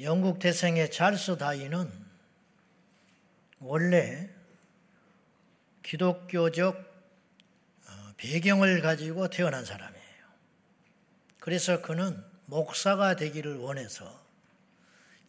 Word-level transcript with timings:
영국 0.00 0.38
태생의 0.38 0.90
찰스 0.90 1.38
다이는 1.38 1.90
원래 3.60 4.28
기독교적 5.82 6.76
어, 6.76 8.12
배경을 8.16 8.80
가지고 8.80 9.28
태어난 9.28 9.64
사람이에요. 9.64 9.98
그래서 11.40 11.82
그는 11.82 12.22
목사가 12.46 13.16
되기를 13.16 13.56
원해서 13.56 14.22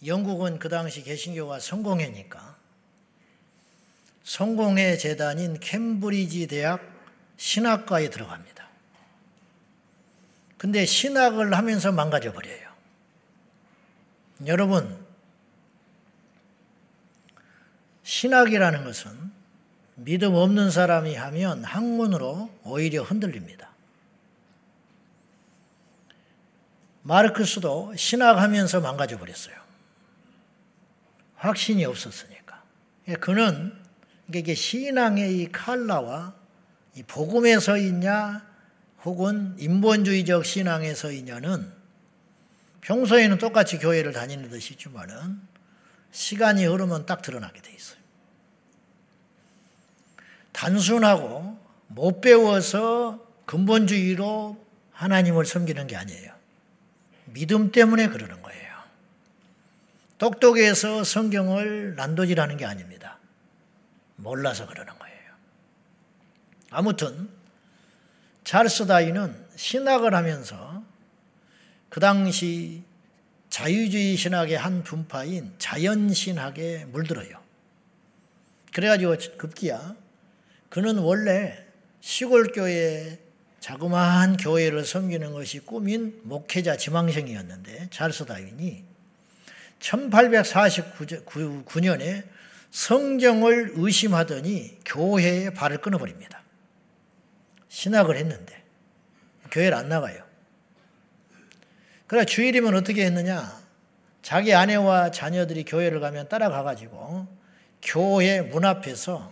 영국은 0.05 0.60
그 0.60 0.70
당시 0.70 1.04
개신교가 1.04 1.60
성공회니까 1.60 2.58
성공회 4.24 4.97
재단인 4.97 5.60
캠브리지 5.60 6.47
대학 6.47 6.81
신학과에 7.38 8.10
들어갑니다. 8.10 8.70
근데 10.58 10.86
신학을 10.86 11.54
하면서 11.54 11.92
망가져 11.92 12.31
버려요. 12.33 12.69
여러분, 14.46 14.97
신학이라는 18.03 18.85
것은 18.85 19.12
믿음 19.95 20.34
없는 20.34 20.71
사람이 20.71 21.15
하면 21.15 21.63
학문으로 21.63 22.49
오히려 22.63 23.03
흔들립니다. 23.03 23.70
마르크스도 27.02 27.95
신학하면서 27.95 28.81
망가져 28.81 29.17
버렸어요. 29.17 29.55
확신이 31.35 31.85
없었으니까. 31.85 32.63
그는 33.20 33.73
이게 34.34 34.53
신앙의 34.53 35.40
이 35.40 35.51
칼라와 35.51 36.34
이 36.95 37.03
복음에 37.03 37.59
서 37.59 37.77
있냐 37.77 38.45
혹은 39.03 39.55
인본주의적 39.57 40.45
신앙에 40.45 40.93
서 40.93 41.12
있냐는 41.12 41.78
평소에는 42.81 43.38
똑같이 43.38 43.77
교회를 43.77 44.13
다니는 44.13 44.49
듯이지만은 44.49 45.41
시간이 46.11 46.65
흐르면 46.65 47.05
딱 47.05 47.21
드러나게 47.21 47.61
돼 47.61 47.71
있어요. 47.73 47.99
단순하고 50.51 51.57
못 51.87 52.21
배워서 52.21 53.26
근본주의로 53.45 54.65
하나님을 54.91 55.45
섬기는 55.45 55.87
게 55.87 55.95
아니에요. 55.95 56.34
믿음 57.26 57.71
때문에 57.71 58.09
그러는 58.09 58.41
거예요. 58.41 58.59
똑똑해서 60.17 61.04
성경을 61.04 61.95
난도질하는 61.95 62.57
게 62.57 62.65
아닙니다. 62.65 63.17
몰라서 64.17 64.67
그러는 64.67 64.98
거예요. 65.00 65.17
아무튼 66.72 67.30
찰스 68.44 68.88
다이는 68.88 69.48
신학을 69.56 70.14
하면서 70.14 70.69
그 71.90 72.00
당시 72.00 72.84
자유주의 73.50 74.16
신학의 74.16 74.58
한 74.58 74.84
분파인 74.84 75.54
자연신학에 75.58 76.86
물들어요. 76.86 77.42
그래가지고 78.72 79.18
급기야 79.38 79.95
그는 80.70 81.00
원래 81.00 81.66
시골교회 82.02 83.20
자그마한 83.60 84.38
교회를 84.38 84.86
섬기는 84.86 85.34
것이 85.34 85.60
꿈인 85.60 86.22
목회자 86.23 86.78
지망생이었는데 86.78 87.90
찰스 87.90 88.26
다윈이 88.26 88.86
1849년에 89.80 92.23
성경을 92.72 93.73
의심하더니 93.76 94.80
교회에 94.86 95.50
발을 95.52 95.80
끊어버립니다. 95.80 96.42
신학을 97.67 98.16
했는데 98.17 98.64
교회를 99.52 99.76
안 99.76 99.90
나가요. 99.90 100.29
그래 102.10 102.26
주일이면 102.26 102.74
어떻게 102.74 103.06
했느냐? 103.06 103.56
자기 104.24 104.56
아내와 104.56 105.12
자녀들이 105.12 105.64
교회를 105.64 106.00
가면 106.00 106.28
따라가가지고 106.28 107.28
교회 107.84 108.42
문 108.42 108.66
앞에서 108.66 109.32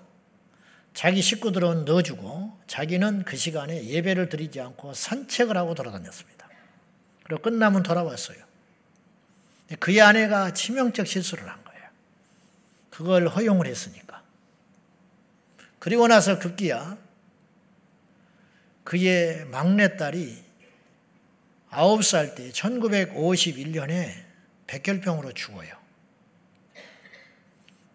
자기 0.94 1.24
식구들은 1.24 1.86
넣어주고 1.86 2.56
자기는 2.68 3.24
그 3.24 3.36
시간에 3.36 3.84
예배를 3.84 4.30
드리지 4.30 4.62
않고 4.62 4.94
산책을 4.94 5.58
하고 5.58 5.74
돌아다녔습니다. 5.74 6.48
그리고 7.24 7.42
끝나면 7.42 7.82
돌아왔어요. 7.82 8.38
그의 9.80 10.02
아내가 10.02 10.54
치명적 10.54 11.08
실수를 11.08 11.50
한 11.50 11.64
거예요. 11.64 11.82
그걸 12.92 13.28
허용을 13.28 13.66
했으니까. 13.66 14.22
그리고 15.80 16.08
나서 16.08 16.38
급기야 16.38 16.96
그의 18.84 19.46
막내딸이 19.46 20.47
9살 21.78 22.36
때 22.36 22.50
1951년에 22.52 24.12
백혈병으로 24.66 25.34
죽어요. 25.34 25.70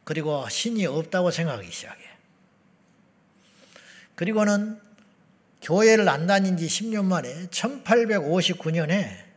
그리고 0.05 0.49
신이 0.49 0.87
없다고 0.87 1.31
생각하기 1.31 1.71
시작해. 1.71 2.01
그리고는 4.15 4.81
교회를 5.63 6.09
안 6.09 6.27
다닌 6.27 6.57
지 6.57 6.67
10년 6.67 7.05
만에 7.05 7.47
1859년에 7.49 9.33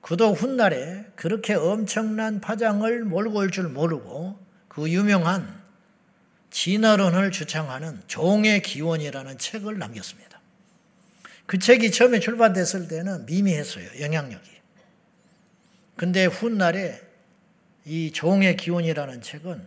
그도 0.00 0.32
훗날에 0.34 1.04
그렇게 1.16 1.54
엄청난 1.54 2.40
파장을 2.40 3.04
몰고 3.04 3.38
올 3.38 3.50
줄 3.50 3.68
모르고 3.68 4.38
그 4.68 4.88
유명한 4.88 5.60
진화론을 6.50 7.30
주창하는 7.32 8.02
종의 8.06 8.62
기원이라는 8.62 9.38
책을 9.38 9.78
남겼습니다. 9.78 10.29
그 11.50 11.58
책이 11.58 11.90
처음에 11.90 12.20
출판됐을 12.20 12.86
때는 12.86 13.26
미미했어요. 13.26 14.00
영향력이. 14.00 14.48
근데 15.96 16.26
훗날에 16.26 17.00
이 17.84 18.12
종의 18.12 18.56
기원이라는 18.56 19.20
책은 19.20 19.66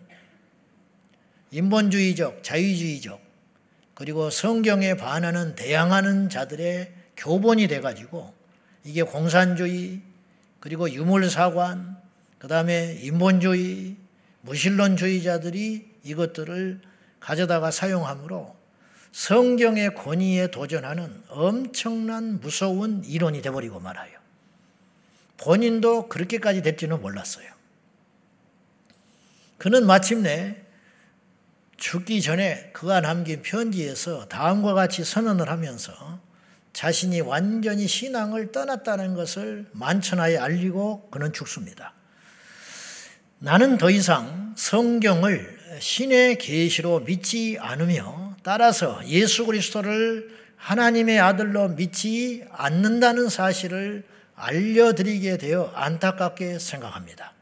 인본주의적, 1.52 2.42
자유주의적, 2.42 3.20
그리고 3.96 4.30
성경에 4.30 4.94
반하는 4.94 5.56
대항하는 5.56 6.30
자들의 6.30 6.90
교본이 7.18 7.68
돼가지고 7.68 8.34
이게 8.86 9.04
공산주의, 9.04 10.00
그리고 10.62 10.90
유물사관, 10.90 11.98
그 12.40 12.48
다음에 12.48 12.98
인본주의, 13.02 13.98
무신론주의자들이 14.40 15.96
이것들을 16.06 16.80
가져다가 17.20 17.72
사용함으로 17.72 18.63
성경의 19.14 19.94
권위에 19.94 20.48
도전하는 20.48 21.24
엄청난 21.30 22.40
무서운 22.40 23.04
이론이 23.06 23.44
되버리고 23.44 23.80
말아요. 23.80 24.12
본인도 25.38 26.10
그렇게까지 26.10 26.64
될지는 26.64 27.00
몰랐어요. 27.00 27.48
그는 29.60 29.86
마침내 29.86 30.58
죽기 31.78 32.22
전에 32.22 32.72
그가 32.74 33.02
남긴 33.02 33.44
편지에서 33.44 34.28
다음과 34.28 34.74
같이 34.74 35.04
선언을 35.04 35.50
하면서 35.50 36.20
자신이 36.74 37.22
완전히 37.22 37.88
신앙을 37.88 38.52
떠났다는 38.52 39.14
것을 39.14 39.68
만천하에 39.74 40.38
알리고 40.38 41.10
그는 41.12 41.34
죽습니다. 41.34 41.94
나는 43.38 43.78
더 43.78 43.92
이상 43.92 44.56
성경을 44.58 45.78
신의 45.80 46.40
계시로 46.40 47.02
믿지 47.02 47.58
않으며 47.60 48.33
따라서 48.44 49.02
예수 49.08 49.46
그리스도를 49.46 50.38
하나님의 50.58 51.20
아들로 51.20 51.70
믿지 51.70 52.46
않는다는 52.52 53.30
사실을 53.30 54.06
알려드리게 54.36 55.38
되어 55.38 55.72
안타깝게 55.74 56.60
생각합니다. 56.60 57.34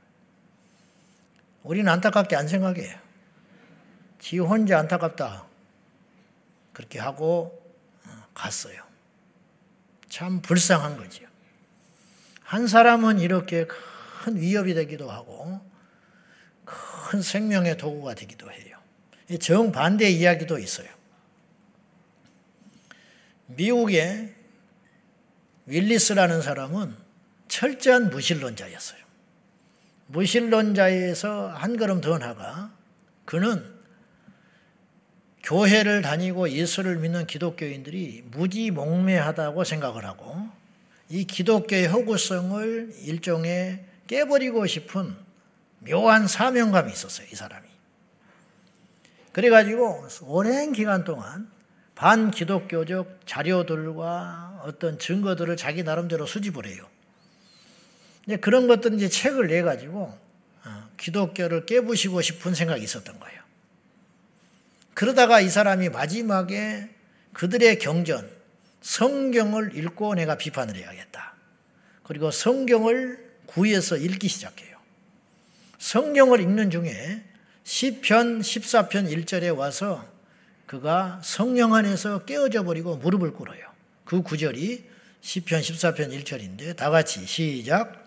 우리는 1.64 1.92
안타깝게 1.92 2.36
안 2.36 2.48
생각해요. 2.48 2.98
지 4.20 4.38
혼자 4.40 4.80
안타깝다. 4.80 5.46
그렇게 6.74 7.00
하고 7.00 7.62
어, 8.06 8.10
갔어요. 8.34 8.84
참 10.10 10.42
불쌍한 10.42 10.98
거죠. 10.98 11.26
한 12.44 12.68
사람은 12.68 13.20
이렇게 13.20 13.66
큰 13.66 14.40
위협이 14.40 14.74
되기도 14.74 15.10
하고 15.10 15.62
큰 16.66 17.22
생명의 17.22 17.78
도구가 17.78 18.14
되기도 18.14 18.52
해요. 18.52 18.78
정반대 19.40 20.10
이야기도 20.10 20.60
있어요. 20.60 21.01
미국의 23.56 24.34
윌리스라는 25.66 26.42
사람은 26.42 26.96
철저한 27.48 28.10
무신론자였어요. 28.10 29.00
무신론자에서 30.08 31.50
한 31.50 31.78
걸음 31.78 32.02
더 32.02 32.18
나가 32.18 32.74
그는 33.26 33.64
교회를 35.44 36.02
다니고 36.02 36.50
예수를 36.50 36.98
믿는 36.98 37.26
기독교인들이 37.26 38.26
무지몽매하다고 38.32 39.64
생각을 39.64 40.06
하고 40.06 40.50
이 41.10 41.26
기독교의 41.26 41.88
허구성을 41.88 42.94
일종의 43.04 43.84
깨버리고 44.08 44.68
싶은 44.68 45.16
묘한 45.80 46.28
사명감이 46.28 46.92
있었어요, 46.92 47.28
이 47.32 47.36
사람이. 47.36 47.68
그래가지고 49.32 50.08
오랜 50.24 50.74
기간 50.74 51.04
동안 51.04 51.50
반기독교적 52.02 53.28
자료들과 53.28 54.64
어떤 54.66 54.98
증거들을 54.98 55.56
자기 55.56 55.84
나름대로 55.84 56.26
수집을 56.26 56.66
해요. 56.66 56.90
이제 58.26 58.38
그런 58.38 58.68
것들 58.68 58.96
이제 58.96 59.08
책을 59.08 59.46
내 59.46 59.62
가지고 59.62 60.18
어, 60.66 60.90
기독교를 60.98 61.68
깨부시고 61.68 62.24
싶은 62.24 62.56
생각이 62.56 62.84
있었던 62.84 63.20
거예요. 63.20 63.40
그러다가 64.96 65.42
이 65.42 65.50
사람이 65.50 65.90
마지막에 65.90 66.90
그들의 67.34 67.78
경전, 67.78 68.28
성경을 68.82 69.78
읽고 69.78 70.16
내가 70.16 70.40
비판을 70.40 70.76
해야겠다. 70.76 71.36
그리고 72.02 72.32
성경을 72.32 73.32
구해서 73.46 73.96
읽기 73.96 74.28
시작해요. 74.28 74.76
성경을 75.78 76.40
읽는 76.40 76.72
중에 76.72 77.24
시편 77.64 78.42
14편 78.42 78.90
1절에 78.90 79.56
와서 79.56 80.11
그가 80.72 81.20
성령 81.22 81.74
안에서 81.74 82.24
깨어져 82.24 82.64
버리고 82.64 82.96
무릎을 82.96 83.34
꿇어요. 83.34 83.60
그 84.06 84.22
구절이 84.22 84.90
시편 85.20 85.60
14편 85.60 86.24
1절인데 86.24 86.78
다 86.78 86.90
같이 86.90 87.26
시작 87.26 88.02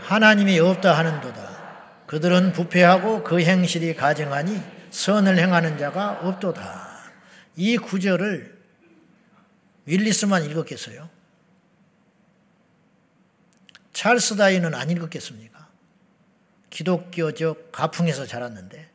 하나님이 0.00 0.60
없다 0.60 0.96
하는도다. 0.96 2.06
그들은 2.06 2.52
부패하고 2.52 3.22
그 3.22 3.42
행실이 3.42 3.96
가증하니 3.96 4.58
선을 4.88 5.36
행하는 5.38 5.76
자가 5.76 6.20
없도다. 6.22 6.88
이 7.56 7.76
구절을 7.76 8.58
윌리스만 9.84 10.42
읽었겠어요? 10.44 11.10
찰스 13.92 14.36
다이는 14.36 14.74
안 14.74 14.88
읽었겠습니까? 14.88 15.68
기독교적 16.70 17.72
가풍에서 17.72 18.24
자랐는데. 18.24 18.87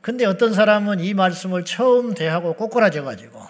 근데 0.00 0.24
어떤 0.24 0.54
사람은 0.54 1.00
이 1.00 1.14
말씀을 1.14 1.64
처음 1.64 2.14
대하고 2.14 2.54
꼬꾸라져 2.54 3.04
가지고 3.04 3.46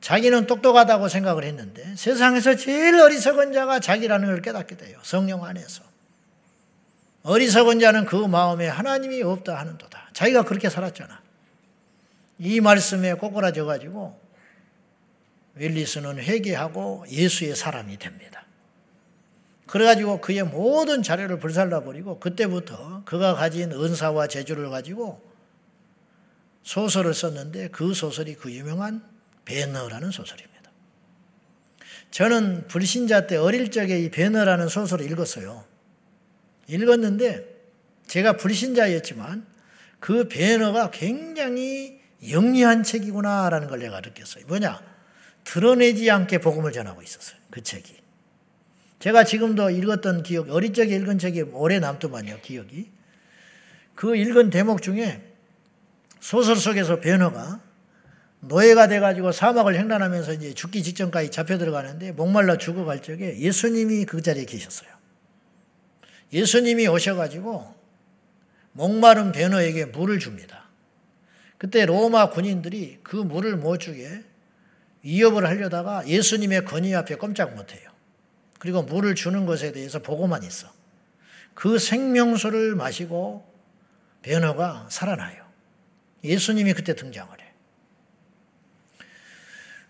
자기는 0.00 0.46
똑똑하다고 0.46 1.08
생각을 1.08 1.44
했는데 1.44 1.94
세상에서 1.96 2.56
제일 2.56 2.94
어리석은 2.94 3.52
자가 3.52 3.80
자기라는 3.80 4.28
걸 4.28 4.42
깨닫게 4.42 4.76
돼요. 4.76 4.98
성령 5.02 5.44
안에서. 5.44 5.82
어리석은 7.24 7.80
자는 7.80 8.06
그 8.06 8.16
마음에 8.16 8.68
하나님이 8.68 9.22
없다 9.22 9.58
하는도다. 9.58 10.10
자기가 10.14 10.44
그렇게 10.44 10.70
살았잖아. 10.70 11.20
이 12.38 12.60
말씀에 12.60 13.14
꼬꾸라져 13.14 13.64
가지고 13.64 14.18
윌리스는 15.56 16.18
회개하고 16.18 17.04
예수의 17.10 17.56
사람이 17.56 17.98
됩니다. 17.98 18.37
그래가지고 19.68 20.20
그의 20.20 20.42
모든 20.44 21.02
자료를 21.02 21.38
불살라 21.38 21.84
버리고 21.84 22.18
그때부터 22.18 23.02
그가 23.04 23.34
가진 23.34 23.70
은사와 23.70 24.26
재주를 24.26 24.70
가지고 24.70 25.22
소설을 26.62 27.14
썼는데 27.14 27.68
그 27.68 27.94
소설이 27.94 28.34
그 28.34 28.50
유명한 28.50 29.02
베너라는 29.44 30.10
소설입니다. 30.10 30.70
저는 32.10 32.66
불신자 32.68 33.26
때 33.26 33.36
어릴 33.36 33.70
적에 33.70 34.00
이 34.00 34.10
베너라는 34.10 34.68
소설을 34.68 35.10
읽었어요. 35.10 35.64
읽었는데 36.66 37.44
제가 38.06 38.38
불신자였지만 38.38 39.46
그 40.00 40.28
베너가 40.28 40.90
굉장히 40.90 42.00
영리한 42.30 42.84
책이구나라는 42.84 43.68
걸 43.68 43.80
내가 43.80 44.00
느꼈어요. 44.00 44.46
뭐냐? 44.46 44.80
드러내지 45.44 46.10
않게 46.10 46.38
복음을 46.38 46.72
전하고 46.72 47.02
있었어요. 47.02 47.38
그 47.50 47.62
책이. 47.62 47.97
제가 48.98 49.24
지금도 49.24 49.70
읽었던 49.70 50.22
기억, 50.22 50.50
어릴 50.50 50.72
적에 50.72 50.94
읽은 50.96 51.18
책이 51.18 51.42
오래 51.52 51.78
남더만요, 51.78 52.40
기억이. 52.42 52.90
그 53.94 54.16
읽은 54.16 54.50
대목 54.50 54.82
중에 54.82 55.22
소설 56.20 56.56
속에서 56.56 57.00
베너가 57.00 57.60
노예가 58.40 58.86
돼가지고 58.88 59.32
사막을 59.32 59.76
횡단하면서 59.76 60.34
이제 60.34 60.54
죽기 60.54 60.82
직전까지 60.82 61.30
잡혀 61.30 61.58
들어가는데 61.58 62.12
목말라 62.12 62.58
죽어갈 62.58 63.02
적에 63.02 63.38
예수님이 63.38 64.04
그 64.04 64.22
자리에 64.22 64.44
계셨어요. 64.44 64.88
예수님이 66.32 66.86
오셔가지고 66.86 67.74
목마른 68.72 69.32
베너에게 69.32 69.86
물을 69.86 70.18
줍니다. 70.18 70.68
그때 71.56 71.84
로마 71.86 72.30
군인들이 72.30 73.00
그 73.02 73.16
물을 73.16 73.56
못 73.56 73.78
주게 73.78 74.22
위협을 75.02 75.46
하려다가 75.46 76.06
예수님의 76.06 76.64
건의 76.64 76.94
앞에 76.94 77.16
꼼짝 77.16 77.54
못해요. 77.54 77.87
그리고 78.58 78.82
물을 78.82 79.14
주는 79.14 79.46
것에 79.46 79.72
대해서 79.72 80.00
보고만 80.00 80.42
있어. 80.42 80.68
그 81.54 81.78
생명수를 81.78 82.74
마시고 82.74 83.46
베너가 84.22 84.86
살아나요. 84.90 85.44
예수님이 86.24 86.74
그때 86.74 86.94
등장을 86.94 87.30
해. 87.40 87.44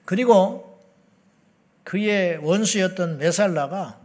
그리고 0.04 0.82
그의 1.84 2.38
원수였던 2.38 3.18
메살라가 3.18 4.00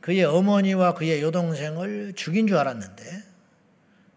그의 0.00 0.24
어머니와 0.24 0.94
그의 0.94 1.22
여동생을 1.22 2.14
죽인 2.14 2.46
줄 2.46 2.56
알았는데 2.56 3.22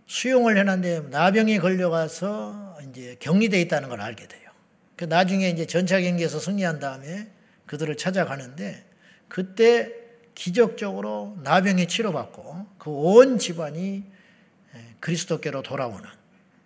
수용을 0.08 0.58
해놨는데 0.58 1.10
나병이 1.10 1.60
걸려가서 1.60 2.80
이제 2.90 3.16
격리돼 3.20 3.62
있다는 3.62 3.90
걸 3.90 4.02
알게 4.02 4.28
돼요. 4.28 4.50
그 4.96 5.06
나중에 5.06 5.50
이제 5.50 5.66
전차 5.66 6.00
경기에서 6.00 6.40
승리한 6.40 6.80
다음에 6.80 7.28
그들을 7.66 7.96
찾아가는데 7.98 8.86
그때 9.32 9.94
기적적으로 10.36 11.38
나병이 11.44 11.88
치료받고 11.88 12.66
그 12.78 12.90
온 12.90 13.38
집안이 13.40 14.04
그리스도께로 15.00 15.62
돌아오는 15.62 16.04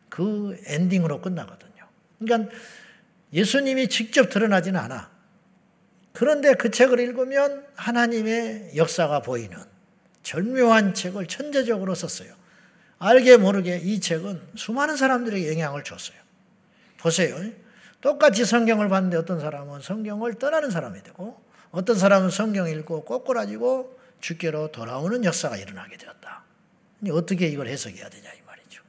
그 0.09 0.59
엔딩으로 0.65 1.21
끝나거든요. 1.21 1.87
그러니까 2.17 2.51
예수님이 3.33 3.87
직접 3.87 4.29
드러나지는 4.29 4.79
않아. 4.79 5.11
그런데 6.13 6.55
그 6.55 6.71
책을 6.71 6.99
읽으면 6.99 7.65
하나님의 7.75 8.71
역사가 8.75 9.21
보이는 9.21 9.57
절묘한 10.23 10.95
책을 10.95 11.27
천재적으로 11.27 11.93
썼어요. 11.93 12.33
알게 12.97 13.37
모르게 13.37 13.77
이 13.77 13.99
책은 13.99 14.41
수많은 14.55 14.97
사람들에게 14.97 15.51
영향을 15.51 15.83
줬어요. 15.83 16.17
보세요. 16.97 17.37
똑같이 18.01 18.43
성경을 18.43 18.89
봤는데 18.89 19.17
어떤 19.17 19.39
사람은 19.39 19.81
성경을 19.81 20.35
떠나는 20.35 20.71
사람이 20.71 21.03
되고 21.03 21.44
어떤 21.75 21.97
사람은 21.97 22.29
성경 22.29 22.69
읽고 22.69 23.03
꼬꾸라지고 23.03 23.99
주께로 24.21 24.71
돌아오는 24.71 25.25
역사가 25.25 25.57
일어나게 25.57 25.97
되었다. 25.97 26.45
어떻게 27.11 27.47
이걸 27.47 27.67
해석해야 27.67 28.07
되냐 28.07 28.31
이 28.31 28.37
말이죠. 28.47 28.81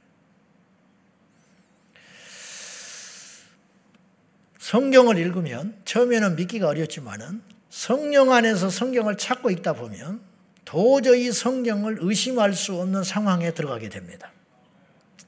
성경을 4.57 5.17
읽으면 5.17 5.77
처음에는 5.83 6.37
믿기가 6.37 6.69
어렵지만은 6.69 7.41
성령 7.69 8.31
안에서 8.31 8.69
성경을 8.69 9.17
찾고 9.17 9.49
있다 9.49 9.73
보면 9.73 10.21
도저히 10.63 11.33
성경을 11.33 11.97
의심할 11.99 12.53
수 12.53 12.75
없는 12.75 13.03
상황에 13.03 13.53
들어가게 13.53 13.89
됩니다. 13.89 14.31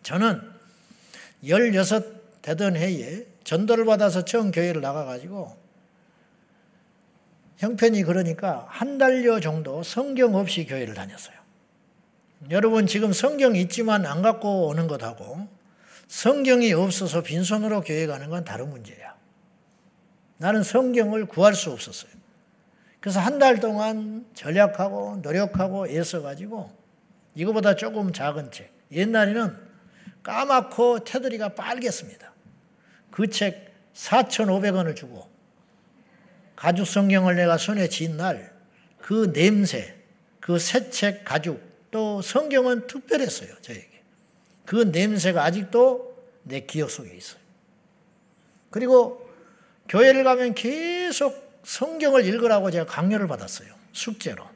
저는 0.04 0.42
16 1.44 2.42
되던 2.42 2.78
해에 2.78 3.26
전도를 3.44 3.84
받아서 3.84 4.24
처음 4.24 4.52
교회를 4.52 4.80
나가가지고 4.80 5.59
형편이 7.60 8.04
그러니까 8.04 8.66
한 8.70 8.98
달여 8.98 9.42
정도 9.42 9.84
성경 9.84 10.36
없이 10.36 10.66
교회를 10.66 10.94
다녔어요. 10.94 11.38
여러분 12.52 12.88
지금 12.88 13.12
성경 13.12 13.56
있지만 13.58 14.06
안 14.06 14.22
갖고 14.22 14.68
오는 14.68 14.88
것하고 14.88 15.48
성경이 16.08 16.72
없어서 16.74 17.22
빈손으로 17.22 17.82
교회 17.82 18.08
가는 18.08 18.30
건 18.30 18.46
다른 18.46 18.70
문제야. 18.70 19.14
나는 20.38 20.64
성경을 20.64 21.26
구할 21.26 21.54
수 21.54 21.72
없었어요. 21.72 22.12
그래서 23.02 23.20
한 23.20 23.40
달 23.40 23.60
동안 23.60 24.26
전략하고 24.34 25.20
노력하고 25.22 25.88
애써가지고 25.88 26.72
이거보다 27.36 27.76
조금 27.76 28.14
작은 28.14 28.52
책. 28.52 28.72
옛날에는 28.92 29.56
까맣고 30.24 31.04
테두리가 31.04 31.56
빨겠습니다. 31.56 32.34
그 33.12 33.28
책 33.28 33.68
4,500원을 33.94 34.96
주고 34.96 35.28
가죽 36.60 36.86
성경을 36.86 37.36
내가 37.36 37.58
손에 37.58 37.88
쥔 37.90 38.18
날 38.18 38.60
그 39.10 39.34
냄새, 39.34 39.96
그 40.40 40.60
새책 40.60 41.26
가죽, 41.26 41.60
또 41.90 42.22
성경은 42.22 42.86
특별했어요, 42.86 43.50
저에게. 43.62 44.04
그 44.66 44.76
냄새가 44.76 45.44
아직도 45.44 46.16
내 46.44 46.60
기억 46.60 46.92
속에 46.92 47.16
있어요. 47.16 47.42
그리고 48.70 49.28
교회를 49.88 50.24
가면 50.24 50.54
계속 50.54 51.60
성경을 51.64 52.24
읽으라고 52.24 52.70
제가 52.70 52.86
강요를 52.86 53.28
받았어요. 53.28 53.74
숙제로. 53.94 54.48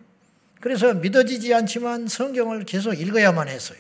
그래서 0.62 0.94
믿어지지 0.94 1.52
않지만 1.52 2.08
성경을 2.08 2.66
계속 2.66 2.94
읽어야만 2.94 3.48
했어요. 3.48 3.80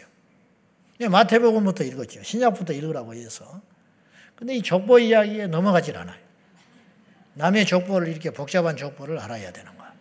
마태복음부터 0.99 1.83
읽었죠. 1.83 2.23
신약부터 2.23 2.73
읽으라고 2.73 3.13
해서. 3.13 3.61
근데 4.35 4.55
이 4.55 4.63
족보 4.63 4.97
이야기에 4.97 5.45
넘어가질 5.45 5.97
않아요. 5.97 6.22
남의 7.35 7.65
족보를 7.65 8.07
이렇게 8.07 8.29
복잡한 8.31 8.77
족보를 8.77 9.19
알아야 9.19 9.51
되는 9.51 9.75
거야. 9.77 9.93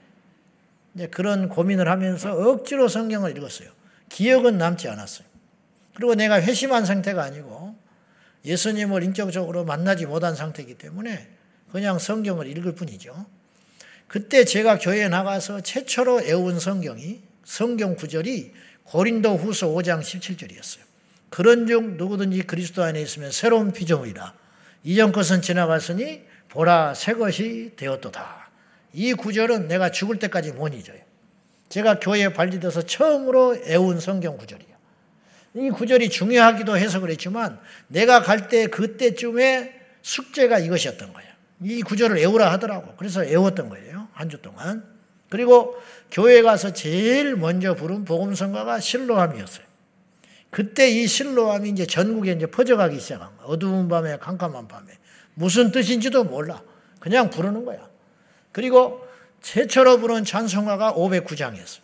이제 0.95 1.07
그런 1.07 1.49
고민을 1.49 1.89
하면서 1.89 2.33
억지로 2.33 2.89
성경을 2.89 3.37
읽었어요. 3.37 3.71
기억은 4.09 4.59
남지 4.59 4.89
않았어요. 4.89 5.27
그리고 5.95 6.15
내가 6.15 6.41
회심한 6.41 6.85
상태가 6.85 7.23
아니고 7.23 7.75
예수님을 8.45 9.03
인격적으로 9.03 9.65
만나지 9.65 10.07
못한 10.07 10.35
상태이기 10.35 10.75
때문에 10.75 11.29
그냥 11.71 11.99
성경을 11.99 12.47
읽을 12.49 12.75
뿐이죠. 12.75 13.27
그때 14.09 14.45
제가 14.45 14.79
교회에 14.79 15.09
나가서 15.09 15.63
최초로 15.63 16.23
애운 16.25 16.61
성경이 16.61 17.23
성경 17.45 17.97
구절이 17.97 18.53
고린도 18.85 19.37
후서 19.37 19.69
5장 19.69 20.01
17절이었어요. 20.01 20.81
그런 21.31 21.67
중 21.67 21.97
누구든지 21.97 22.43
그리스도 22.43 22.83
안에 22.83 23.01
있으면 23.01 23.31
새로운 23.31 23.73
피조물이라. 23.73 24.35
이전 24.85 25.13
것은 25.13 25.41
지나갔으니 25.41 26.27
보라 26.53 26.93
새 26.93 27.15
것이 27.15 27.73
되었도다. 27.77 28.51
이 28.93 29.15
구절은 29.15 29.69
내가 29.69 29.91
죽을 29.91 30.19
때까지 30.19 30.53
못 30.53 30.75
잊어요. 30.75 30.99
제가 31.71 31.99
교회에 31.99 32.35
발리돼서 32.35 32.83
처음으로 32.83 33.57
애운 33.67 34.01
성경 34.01 34.37
구절이에요. 34.37 34.71
이 35.55 35.71
구절이 35.71 36.11
중요하기도 36.11 36.77
해서 36.77 37.01
그랬지만 37.01 37.59
내가 37.89 38.21
갈 38.23 38.49
때 38.49 38.67
그때쯤에 38.67 39.81
숙제가 40.03 40.59
이것이었던 40.59 41.15
거예요. 41.15 41.33
이 41.63 41.81
구절을 41.81 42.19
애우라 42.19 42.53
하더라고. 42.53 42.95
그래서 42.99 43.25
애웠던 43.25 43.71
거예요. 43.71 44.09
한 44.13 44.29
주 44.29 44.43
동안. 44.43 44.85
그리고 45.31 45.75
교회 46.11 46.43
가서 46.43 46.75
제일 46.75 47.35
먼저 47.37 47.75
부른 47.75 48.05
복음성가가 48.05 48.79
실로함이었어요. 48.81 49.65
그때 50.51 50.91
이 50.91 51.07
실로함이 51.07 51.71
이제 51.71 51.87
전국에 51.87 52.33
이제 52.33 52.45
퍼져가기 52.45 53.01
시작한 53.01 53.35
거야. 53.39 53.47
어두운 53.47 53.89
밤에 53.89 54.19
캄캄한 54.19 54.69
밤에. 54.69 54.93
무슨 55.35 55.73
뜻인지도 55.73 56.25
몰라. 56.25 56.63
그냥 57.01 57.31
부르는 57.31 57.65
거야. 57.65 57.89
그리고 58.53 59.07
최초로 59.43 59.99
부른 59.99 60.25
찬송가가 60.25 60.95
509장이었어요. 60.95 61.81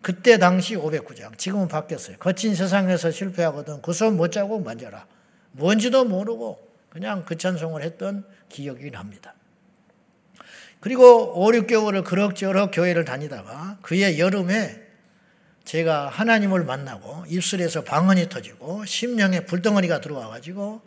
그때 0.00 0.38
당시 0.38 0.76
509장. 0.76 1.36
지금은 1.38 1.66
바뀌었어요. 1.68 2.18
거친 2.18 2.54
세상에서 2.54 3.10
실패하거든. 3.10 3.80
그 3.82 3.92
손 3.92 4.16
못 4.16 4.30
자고 4.30 4.60
만져라. 4.60 5.06
뭔지도 5.52 6.04
모르고 6.04 6.58
그냥 6.90 7.24
그 7.24 7.38
찬송을 7.38 7.82
했던 7.82 8.24
기억이 8.48 8.90
납니다. 8.90 9.34
그리고 10.80 11.42
5, 11.42 11.50
6개월을 11.52 12.04
그럭저럭 12.04 12.70
교회를 12.72 13.06
다니다가 13.06 13.78
그해 13.80 14.18
여름에 14.18 14.82
제가 15.64 16.08
하나님을 16.08 16.64
만나고 16.64 17.24
입술에서 17.28 17.84
방언이 17.84 18.28
터지고 18.28 18.84
심령에 18.84 19.46
불덩어리가 19.46 20.02
들어와 20.02 20.28
가지고 20.28 20.82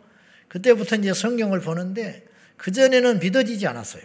그때부터 0.48 0.96
이제 0.96 1.12
성경을 1.12 1.60
보는데 1.60 2.24
그전에는 2.56 3.20
믿어지지 3.20 3.66
않았어요. 3.66 4.02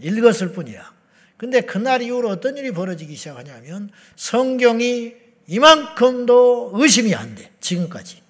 읽었을 0.00 0.52
뿐이야. 0.52 0.92
근데 1.36 1.60
그날 1.60 2.02
이후로 2.02 2.28
어떤 2.28 2.56
일이 2.56 2.70
벌어지기 2.70 3.14
시작하냐면 3.16 3.90
성경이 4.16 5.14
이만큼도 5.48 6.72
의심이 6.74 7.14
안 7.14 7.34
돼. 7.34 7.50
지금까지. 7.60 8.22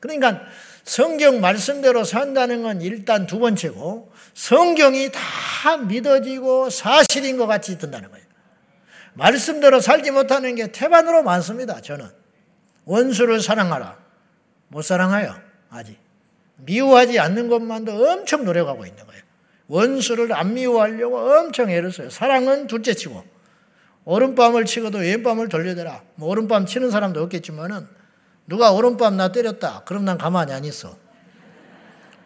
그러니까 0.00 0.40
성경 0.84 1.40
말씀대로 1.40 2.04
산다는 2.04 2.62
건 2.62 2.82
일단 2.82 3.26
두 3.26 3.38
번째고 3.38 4.12
성경이 4.34 5.10
다 5.12 5.76
믿어지고 5.76 6.70
사실인 6.70 7.36
것 7.36 7.46
같이 7.46 7.78
든다는 7.78 8.10
거예요. 8.10 8.24
말씀대로 9.14 9.80
살지 9.80 10.10
못하는 10.10 10.54
게 10.54 10.72
태반으로 10.72 11.22
많습니다. 11.22 11.80
저는 11.80 12.10
원수를 12.84 13.40
사랑하라. 13.40 13.96
못 14.68 14.82
사랑해요. 14.82 15.40
아직. 15.70 16.03
미워하지 16.56 17.18
않는 17.18 17.48
것만도 17.48 17.92
엄청 17.92 18.44
노력하고 18.44 18.86
있는 18.86 19.04
거예요. 19.06 19.22
원수를 19.66 20.32
안 20.32 20.54
미워하려고 20.54 21.18
엄청 21.18 21.70
애를 21.70 21.92
써요. 21.92 22.10
사랑은 22.10 22.66
둘째 22.66 22.94
치고 22.94 23.24
오른밤을 24.04 24.64
치고도 24.66 24.98
왼밤을 24.98 25.48
돌려대라. 25.48 26.02
뭐 26.16 26.28
오른밤 26.28 26.66
치는 26.66 26.90
사람도 26.90 27.22
없겠지만은 27.22 27.86
누가 28.46 28.72
오른밤 28.72 29.16
나 29.16 29.32
때렸다. 29.32 29.82
그럼 29.86 30.04
난 30.04 30.18
가만히 30.18 30.52
안 30.52 30.64
있어. 30.64 30.96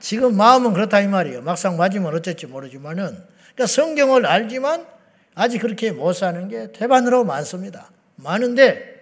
지금 0.01 0.37
마음은 0.37 0.75
그렇다 0.75 1.01
이 1.01 1.09
말이에요. 1.09 1.43
막상 1.43 1.77
맞으면 1.77 2.15
어쩔지 2.15 2.47
모르지만은 2.47 3.17
그러니까 3.55 3.67
성경을 3.67 4.27
알지만 4.27 4.87
아직 5.35 5.61
그렇게 5.61 5.93
못 5.93 6.13
사는 6.13 6.49
게 6.49 6.73
대반으로 6.73 7.25
많습니다. 7.25 7.91
많은데 8.17 8.99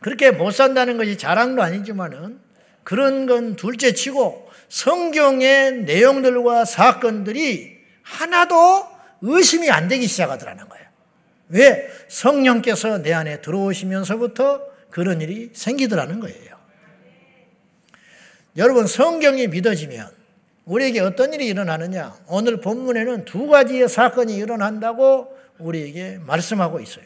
그렇게 0.00 0.30
못 0.30 0.50
산다는 0.50 0.98
것이 0.98 1.16
자랑도 1.16 1.62
아니지만은 1.62 2.43
그런 2.84 3.26
건 3.26 3.56
둘째 3.56 3.92
치고 3.92 4.48
성경의 4.68 5.84
내용들과 5.84 6.64
사건들이 6.64 7.78
하나도 8.02 8.86
의심이 9.22 9.70
안 9.70 9.88
되기 9.88 10.06
시작하더라는 10.06 10.68
거예요. 10.68 10.84
왜? 11.48 11.88
성령께서 12.08 13.02
내 13.02 13.12
안에 13.12 13.40
들어오시면서부터 13.40 14.62
그런 14.90 15.20
일이 15.20 15.50
생기더라는 15.52 16.20
거예요. 16.20 16.54
여러분 18.56 18.86
성경이 18.86 19.48
믿어지면 19.48 20.10
우리에게 20.64 21.00
어떤 21.00 21.32
일이 21.34 21.46
일어나느냐? 21.46 22.16
오늘 22.28 22.60
본문에는 22.60 23.24
두 23.24 23.46
가지의 23.46 23.88
사건이 23.88 24.36
일어난다고 24.36 25.36
우리에게 25.58 26.18
말씀하고 26.24 26.80
있어요. 26.80 27.04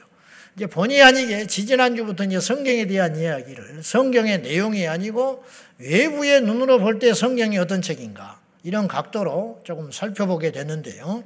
이제 0.57 0.67
본의 0.67 1.03
아니게 1.03 1.47
지지난주부터 1.47 2.25
이제 2.25 2.41
성경에 2.41 2.87
대한 2.87 3.17
이야기를 3.17 3.83
성경의 3.83 4.43
내용이 4.43 4.87
아니고 4.87 5.45
외부의 5.79 6.43
눈으로 6.43 6.79
볼 6.79 6.99
때 6.99 7.15
성경이 7.15 7.59
어떤 7.59 7.83
책인가 7.83 8.41
이런 8.63 8.89
각도로 8.89 9.61
조금 9.65 9.91
살펴보게 9.93 10.53
되는데요. 10.53 11.25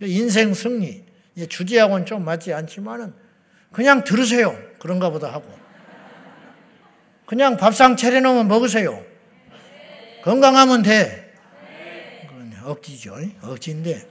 인생 0.00 0.54
승리 0.54 1.04
주제하고는 1.48 2.06
좀 2.06 2.24
맞지 2.24 2.52
않지만은 2.52 3.12
그냥 3.72 4.04
들으세요. 4.04 4.56
그런가 4.78 5.10
보다 5.10 5.32
하고 5.32 5.46
그냥 7.26 7.56
밥상 7.56 7.96
차려놓으면 7.96 8.48
먹으세요. 8.48 9.04
건강하면 10.22 10.82
돼. 10.82 11.34
억지죠. 12.64 13.16
억지인데. 13.42 14.06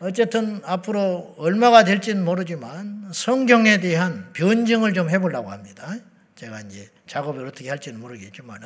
어쨌든 0.00 0.60
앞으로 0.64 1.34
얼마가 1.38 1.84
될지는 1.84 2.24
모르지만 2.24 3.10
성경에 3.12 3.80
대한 3.80 4.30
변증을 4.32 4.92
좀 4.94 5.10
해보려고 5.10 5.50
합니다. 5.50 5.92
제가 6.36 6.60
이제 6.60 6.88
작업을 7.06 7.46
어떻게 7.46 7.68
할지는 7.68 7.98
모르겠지만 7.98 8.62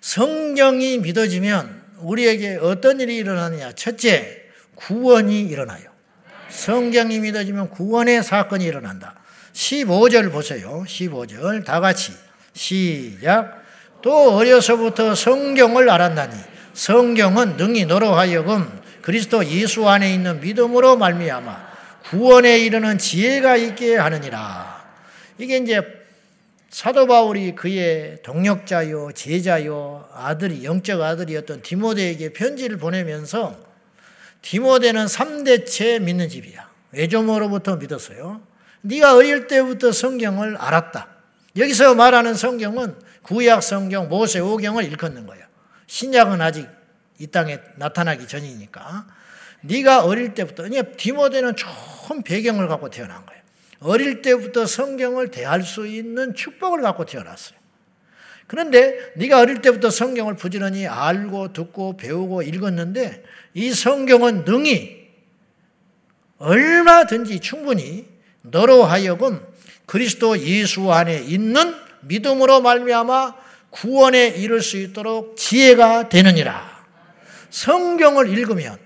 성경이 0.00 0.98
믿어지면 0.98 1.82
우리에게 1.98 2.58
어떤 2.60 3.00
일이 3.00 3.16
일어나느냐. 3.16 3.72
첫째, 3.72 4.42
구원이 4.74 5.42
일어나요. 5.42 5.90
성경이 6.48 7.18
믿어지면 7.20 7.70
구원의 7.70 8.22
사건이 8.22 8.64
일어난다. 8.64 9.16
15절 9.52 10.30
보세요. 10.30 10.84
15절 10.86 11.64
다 11.64 11.80
같이 11.80 12.12
시작. 12.52 13.62
또 14.02 14.36
어려서부터 14.36 15.14
성경을 15.14 15.90
알았나니 15.90 16.34
성경은 16.74 17.56
능히 17.56 17.84
너로 17.86 18.14
하여금 18.14 18.70
그리스도 19.02 19.44
예수 19.46 19.88
안에 19.88 20.12
있는 20.14 20.40
믿음으로 20.40 20.96
말미암아 20.96 21.68
구원에 22.10 22.60
이르는 22.60 22.98
지혜가 22.98 23.56
있게 23.56 23.96
하느니라. 23.96 24.86
이게 25.38 25.56
이제 25.56 25.97
사도 26.70 27.06
바울이 27.06 27.54
그의 27.54 28.22
동력자요, 28.22 29.12
제자요, 29.14 30.08
아들이 30.12 30.64
영적 30.64 31.00
아들이었던 31.00 31.62
디모데에게 31.62 32.32
편지를 32.32 32.76
보내면서 32.76 33.56
디모데는 34.42 35.06
3대째 35.06 36.00
믿는 36.02 36.28
집이야. 36.28 36.68
외조모로부터 36.92 37.76
믿었어요. 37.76 38.40
네가 38.82 39.16
어릴 39.16 39.46
때부터 39.46 39.92
성경을 39.92 40.56
알았다. 40.56 41.08
여기서 41.56 41.94
말하는 41.94 42.34
성경은 42.34 42.94
구약 43.22 43.62
성경, 43.62 44.08
모세 44.08 44.38
오경을 44.38 44.84
일컫는 44.84 45.26
거예요. 45.26 45.44
신약은 45.86 46.40
아직 46.40 46.68
이 47.18 47.26
땅에 47.26 47.58
나타나기 47.76 48.28
전이니까. 48.28 49.06
네가 49.62 50.04
어릴 50.04 50.34
때부터 50.34 50.64
디모데는 50.96 51.56
좋은 51.56 52.22
배경을 52.22 52.68
갖고 52.68 52.90
태어난 52.90 53.24
거예요. 53.26 53.37
어릴 53.80 54.22
때부터 54.22 54.66
성경을 54.66 55.30
대할 55.30 55.62
수 55.62 55.86
있는 55.86 56.34
축복을 56.34 56.82
갖고 56.82 57.04
태어났어요. 57.04 57.58
그런데 58.46 59.12
네가 59.16 59.40
어릴 59.40 59.60
때부터 59.60 59.90
성경을 59.90 60.36
부지런히 60.36 60.86
알고 60.86 61.52
듣고 61.52 61.96
배우고 61.96 62.42
읽었는데 62.42 63.22
이 63.54 63.72
성경은 63.72 64.44
능히 64.44 65.08
얼마든지 66.38 67.40
충분히 67.40 68.06
너로 68.42 68.84
하여금 68.84 69.44
그리스도 69.86 70.38
예수 70.38 70.92
안에 70.92 71.18
있는 71.18 71.74
믿음으로 72.02 72.60
말미암아 72.60 73.34
구원에 73.70 74.28
이를 74.28 74.62
수 74.62 74.78
있도록 74.78 75.36
지혜가 75.36 76.08
되느니라. 76.08 76.78
성경을 77.50 78.28
읽으면 78.30 78.78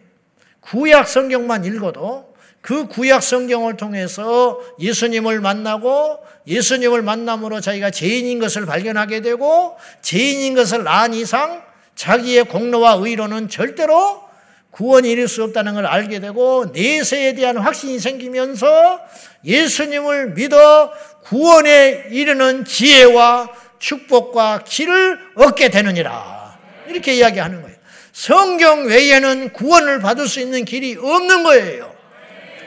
구약 0.61 1.09
성경만 1.09 1.65
읽어도 1.65 2.32
그 2.63 2.87
구약 2.87 3.23
성경을 3.23 3.77
통해서 3.77 4.61
예수님을 4.79 5.41
만나고 5.41 6.21
예수님을 6.47 7.03
만남으로 7.03 7.61
자기가 7.61 7.91
죄인인 7.91 8.39
것을 8.39 8.67
발견하게 8.67 9.21
되고 9.21 9.77
죄인인 10.01 10.55
것을 10.55 10.87
안 10.87 11.13
이상 11.13 11.63
자기의 11.97 12.45
공로와 12.45 12.99
의로는 13.01 13.49
절대로 13.49 14.23
구원이 14.71 15.11
이룰 15.11 15.29
수 15.29 15.43
없다는 15.43 15.75
걸 15.75 15.87
알게 15.87 16.21
되고 16.21 16.67
내세에 16.73 17.35
대한 17.35 17.59
확신이 17.59 17.99
생기면서 17.99 19.01
예수님을 19.45 20.31
믿어 20.31 20.93
구원에 21.25 22.07
이르는 22.11 22.65
지혜와 22.65 23.51
축복과 23.79 24.63
길을 24.65 25.19
얻게 25.35 25.69
되느니라. 25.69 26.59
이렇게 26.89 27.15
이야기하는 27.15 27.63
거예요. 27.63 27.77
성경 28.13 28.87
외에는 28.87 29.53
구원을 29.53 30.01
받을 30.01 30.29
수 30.29 30.41
있는 30.41 30.65
길이 30.65 30.97
없는 30.97 31.43
거예요. 31.43 31.92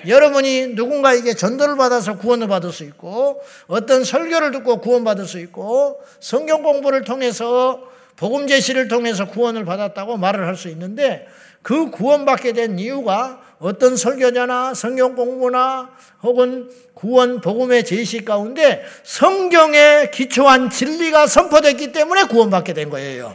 여러분이 0.07 0.67
누군가에게 0.69 1.33
전도를 1.33 1.77
받아서 1.77 2.17
구원을 2.17 2.47
받을 2.47 2.71
수 2.71 2.83
있고 2.83 3.41
어떤 3.67 4.03
설교를 4.03 4.51
듣고 4.51 4.81
구원받을 4.81 5.25
수 5.25 5.39
있고 5.39 6.01
성경 6.19 6.63
공부를 6.63 7.03
통해서 7.03 7.81
복음 8.15 8.47
제시를 8.47 8.87
통해서 8.87 9.25
구원을 9.27 9.65
받았다고 9.65 10.17
말을 10.17 10.47
할 10.47 10.55
수 10.55 10.69
있는데 10.69 11.27
그 11.61 11.89
구원받게 11.89 12.53
된 12.53 12.77
이유가 12.79 13.41
어떤 13.59 13.95
설교자나 13.95 14.73
성경 14.73 15.15
공부나 15.15 15.89
혹은 16.21 16.69
구원 16.93 17.41
복음의 17.41 17.85
제시 17.85 18.23
가운데 18.23 18.83
성경에 19.03 20.09
기초한 20.13 20.69
진리가 20.69 21.27
선포됐기 21.27 21.91
때문에 21.91 22.23
구원받게 22.25 22.73
된 22.73 22.89
거예요. 22.89 23.33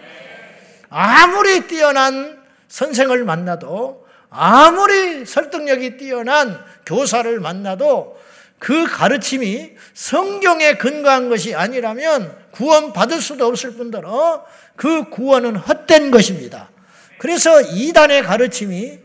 아무리 0.89 1.67
뛰어난 1.67 2.39
선생을 2.69 3.25
만나도 3.25 4.00
아무리 4.31 5.27
설득력이 5.27 5.97
뛰어난 5.97 6.65
교사를 6.87 7.41
만나도 7.41 8.19
그 8.59 8.87
가르침이 8.87 9.73
성경에 9.95 10.75
근거한 10.75 11.29
것이 11.29 11.55
아니라면 11.55 12.37
구원받을 12.53 13.21
수도 13.21 13.47
없을 13.47 13.73
뿐더러 13.73 14.45
그 14.77 15.09
구원은 15.11 15.57
헛된 15.57 16.11
것입니다. 16.11 16.71
그래서 17.19 17.61
이단의 17.61 18.23
가르침이 18.23 18.99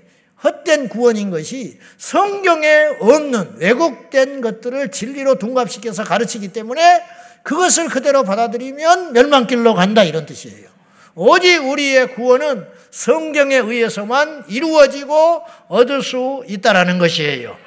헛된 0.43 0.89
구원인 0.89 1.31
것이 1.31 1.79
성경에 1.97 2.67
없는 2.99 3.55
왜곡된 3.57 4.41
것들을 4.41 4.91
진리로 4.91 5.39
둔갑시켜서 5.39 6.03
가르치기 6.03 6.49
때문에 6.49 7.03
그것을 7.43 7.87
그대로 7.87 8.23
받아들이면 8.23 9.13
멸망길로 9.13 9.73
간다 9.73 10.03
이런 10.03 10.25
뜻이에요. 10.25 10.67
오직 11.15 11.65
우리의 11.65 12.13
구원은 12.15 12.67
성경에 12.95 13.57
의해서만 13.57 14.45
이루어지고 14.47 15.43
얻을 15.67 16.01
수 16.01 16.45
있다라는 16.47 16.97
것이에요. 16.97 17.57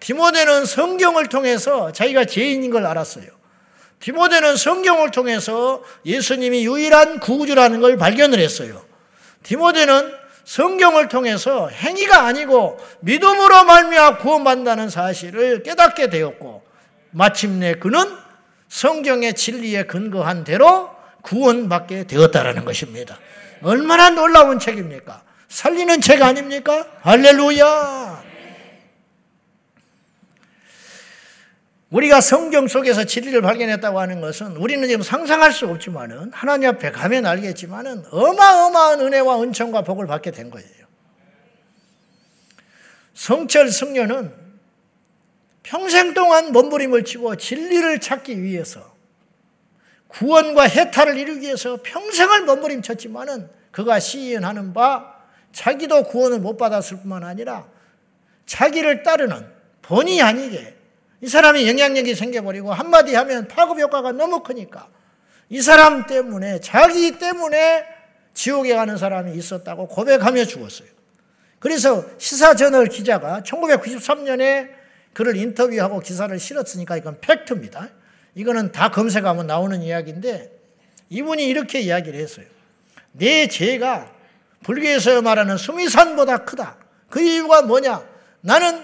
디모데는 0.00 0.64
성경을 0.64 1.26
통해서 1.26 1.92
자기가 1.92 2.24
죄인인 2.24 2.70
걸 2.70 2.86
알았어요. 2.86 3.26
디모데는 4.00 4.56
성경을 4.56 5.10
통해서 5.10 5.82
예수님이 6.06 6.64
유일한 6.64 7.20
구주라는 7.20 7.82
걸 7.82 7.98
발견을 7.98 8.38
했어요. 8.38 8.82
디모데는 9.42 10.14
성경을 10.44 11.08
통해서 11.08 11.68
행위가 11.68 12.24
아니고 12.24 12.78
믿음으로 13.00 13.64
말미암아 13.64 14.16
구원받는다는 14.16 14.88
사실을 14.88 15.62
깨닫게 15.62 16.08
되었고 16.08 16.62
마침내 17.10 17.74
그는 17.74 18.16
성경의 18.70 19.34
진리에 19.34 19.82
근거한 19.82 20.44
대로 20.44 20.88
구원받게 21.20 22.04
되었다라는 22.04 22.64
것입니다. 22.64 23.18
얼마나 23.62 24.10
놀라운 24.10 24.58
책입니까? 24.58 25.22
살리는 25.48 26.00
책 26.00 26.22
아닙니까? 26.22 26.86
할렐루야! 27.00 28.28
우리가 31.90 32.20
성경 32.20 32.68
속에서 32.68 33.04
진리를 33.04 33.40
발견했다고 33.40 33.98
하는 33.98 34.20
것은 34.20 34.56
우리는 34.56 34.86
지금 34.86 35.02
상상할 35.02 35.52
수 35.52 35.66
없지만은 35.66 36.30
하나님 36.34 36.68
앞에 36.68 36.90
가면 36.90 37.24
알겠지만은 37.24 38.04
어마어마한 38.10 39.00
은혜와 39.00 39.42
은총과 39.42 39.82
복을 39.82 40.06
받게 40.06 40.30
된 40.30 40.50
거예요. 40.50 40.68
성철 43.14 43.70
승려는 43.70 44.32
평생 45.62 46.14
동안 46.14 46.52
몸부림을 46.52 47.04
치고 47.04 47.36
진리를 47.36 48.00
찾기 48.00 48.42
위해서 48.42 48.97
구원과 50.08 50.64
해탈을 50.64 51.16
이루기 51.16 51.42
위해서 51.46 51.78
평생을 51.82 52.44
몸부림쳤지만은 52.44 53.48
그가 53.70 54.00
시인하는 54.00 54.72
바 54.72 55.14
자기도 55.52 56.04
구원을 56.04 56.40
못 56.40 56.56
받았을 56.56 56.98
뿐만 56.98 57.24
아니라 57.24 57.66
자기를 58.46 59.02
따르는 59.02 59.46
본의 59.82 60.22
아니게 60.22 60.74
이 61.20 61.28
사람이 61.28 61.68
영향력이 61.68 62.14
생겨버리고 62.14 62.72
한마디 62.72 63.14
하면 63.14 63.48
파급 63.48 63.80
효과가 63.80 64.12
너무 64.12 64.42
크니까 64.42 64.88
이 65.50 65.60
사람 65.60 66.06
때문에 66.06 66.60
자기 66.60 67.18
때문에 67.18 67.84
지옥에 68.34 68.74
가는 68.74 68.96
사람이 68.96 69.36
있었다고 69.36 69.88
고백하며 69.88 70.44
죽었어요. 70.44 70.88
그래서 71.58 72.04
시사저널 72.18 72.86
기자가 72.86 73.40
1993년에 73.40 74.70
그를 75.12 75.36
인터뷰하고 75.36 76.00
기사를 76.00 76.38
실었으니까 76.38 76.96
이건 76.96 77.18
팩트입니다. 77.20 77.88
이거는 78.38 78.70
다 78.70 78.88
검색하면 78.88 79.48
나오는 79.48 79.82
이야기인데 79.82 80.52
이분이 81.10 81.44
이렇게 81.44 81.80
이야기를 81.80 82.20
했어요. 82.20 82.46
내 83.10 83.48
죄가 83.48 84.12
불교에서 84.62 85.22
말하는 85.22 85.56
수미산보다 85.56 86.44
크다. 86.44 86.76
그 87.10 87.20
이유가 87.20 87.62
뭐냐? 87.62 88.06
나는 88.40 88.80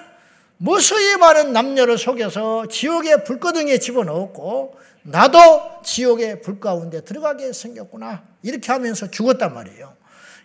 무수히 0.56 1.16
많은 1.18 1.52
남녀를 1.52 1.98
속여서 1.98 2.66
지옥의 2.66 3.22
불거등에 3.22 3.78
집어넣었고 3.78 4.76
나도 5.02 5.38
지옥의 5.84 6.42
불 6.42 6.58
가운데 6.58 7.02
들어가게 7.02 7.52
생겼구나. 7.52 8.24
이렇게 8.42 8.72
하면서 8.72 9.08
죽었단 9.08 9.54
말이에요. 9.54 9.94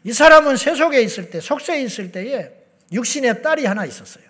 이 0.03 0.13
사람은 0.13 0.55
세속에 0.55 1.01
있을 1.01 1.31
때, 1.31 1.39
속세에 1.39 1.81
있을 1.81 2.11
때에 2.11 2.51
육신의 2.91 3.41
딸이 3.41 3.65
하나 3.65 3.85
있었어요. 3.85 4.23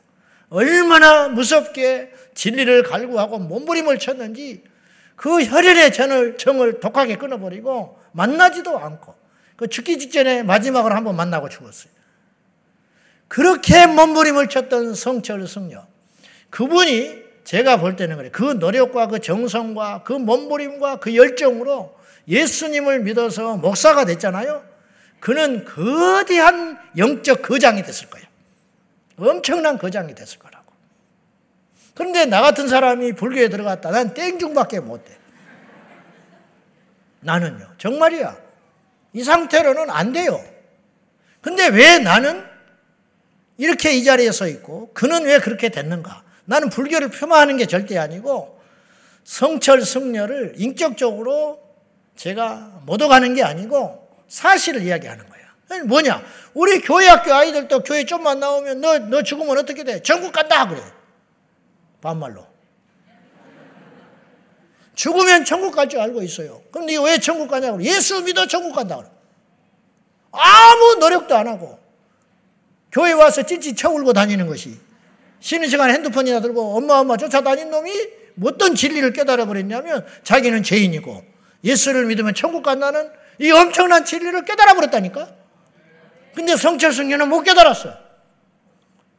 얼마나 0.50 1.28
무섭게 1.28 2.14
진리를 2.34 2.84
갈구하고 2.84 3.40
몸부림을 3.40 4.00
쳤는지 4.00 4.69
그 5.20 5.44
혈연의 5.44 5.92
정을, 5.92 6.38
정을 6.38 6.80
독하게 6.80 7.18
끊어버리고 7.18 8.00
만나지도 8.14 8.80
않고 8.80 9.14
그 9.58 9.68
죽기 9.68 10.00
직전에 10.00 10.44
마지막으로 10.44 10.96
한번 10.96 11.18
만나고 11.18 11.50
죽었어요. 11.50 11.92
그렇게 13.28 13.86
몸부림을 13.86 14.48
쳤던 14.48 14.96
성철 14.96 15.46
승려. 15.46 15.86
그분이 16.50 17.22
제가 17.44 17.78
볼 17.82 17.98
때는 17.98 18.16
그래. 18.16 18.30
그 18.32 18.44
노력과 18.46 19.08
그 19.08 19.20
정성과 19.20 20.04
그 20.04 20.14
몸부림과 20.14 21.00
그 21.00 21.14
열정으로 21.14 21.94
예수님을 22.30 23.02
믿어서 23.02 23.58
목사가 23.58 24.06
됐잖아요. 24.06 24.64
그는 25.20 25.66
거대한 25.66 26.80
영적 26.96 27.42
거장이 27.42 27.84
됐을 27.84 28.10
거예요. 28.10 28.26
엄청난 29.18 29.78
거장이 29.78 30.16
됐을 30.16 30.40
거라고. 30.40 30.49
그런데 32.00 32.26
나 32.26 32.42
같은 32.42 32.70
사람이 32.70 33.12
불교에 33.12 33.50
들어갔다. 33.50 33.92
난 33.92 34.14
땡중밖에 34.14 34.80
못 34.80 35.04
돼. 35.04 35.18
나는요. 37.20 37.74
정말이야. 37.78 38.38
이 39.12 39.22
상태로는 39.22 39.90
안 39.90 40.14
돼요. 40.14 40.42
근데 41.42 41.68
왜 41.68 42.00
나는 42.00 42.46
이렇게 43.58 43.92
이 43.92 44.06
자리에 44.06 44.32
서 44.32 44.48
있고 44.48 44.92
그는 44.94 45.26
왜 45.26 45.40
그렇게 45.40 45.68
됐는가? 45.68 46.24
나는 46.46 46.70
불교를 46.70 47.10
폄하하는 47.10 47.58
게 47.58 47.66
절대 47.66 47.98
아니고 47.98 48.62
성철 49.26 49.82
승려를 49.82 50.54
인격적으로 50.56 51.60
제가 52.16 52.82
못 52.86 53.02
오가는 53.02 53.34
게 53.34 53.44
아니고 53.44 54.08
사실을 54.30 54.84
이야기하는 54.84 55.26
거야. 55.28 55.84
뭐냐? 55.84 56.24
우리 56.54 56.80
교회 56.80 57.08
학교 57.08 57.34
아이들도 57.34 57.84
교회 57.84 58.06
좀만 58.06 58.40
나오면 58.40 58.80
너, 58.80 59.00
너 59.00 59.22
죽으면 59.22 59.58
어떻게 59.58 59.84
돼? 59.84 60.02
전국 60.02 60.32
간다! 60.32 60.66
그래. 60.66 60.82
반말로. 62.02 62.48
죽으면 64.96 65.46
천국 65.46 65.76
갈 65.76 65.88
줄 65.88 66.00
알고 66.02 66.22
있어요. 66.24 66.62
그럼 66.72 66.86
네가 66.88 67.04
왜 67.04 67.18
천국 67.20 67.50
가냐고. 67.50 67.82
예수 67.84 68.22
믿어 68.22 68.48
천국 68.48 68.76
간다. 68.76 69.02
아무 70.32 70.96
노력도 71.00 71.36
안 71.36 71.48
하고. 71.48 71.80
교회 72.92 73.14
와서 73.14 73.44
찌찌 73.44 73.76
쳐울고 73.76 74.14
다니는 74.14 74.48
것이 74.48 74.78
쉬는 75.40 75.70
시간에 75.70 75.94
핸드폰이나 75.94 76.42
들고 76.42 76.76
엄마 76.76 76.96
엄마 76.96 77.16
쫓아다닌 77.18 77.70
놈이 77.70 77.92
어떤 78.44 78.76
진리를 78.76 79.14
깨달아 79.14 79.46
버렸냐면 79.46 80.06
자기는 80.24 80.64
죄인이고 80.64 81.24
예수를 81.64 82.06
믿으면 82.08 82.34
천국 82.34 82.64
간다는 82.64 83.10
이 83.40 83.52
엄청난 83.52 84.04
진리를 84.06 84.44
깨달아 84.44 84.74
버렸다니까. 84.74 85.30
근데 86.36 86.56
성철 86.58 86.94
성녀는 86.94 87.30
못 87.30 87.44
깨달았어. 87.44 88.09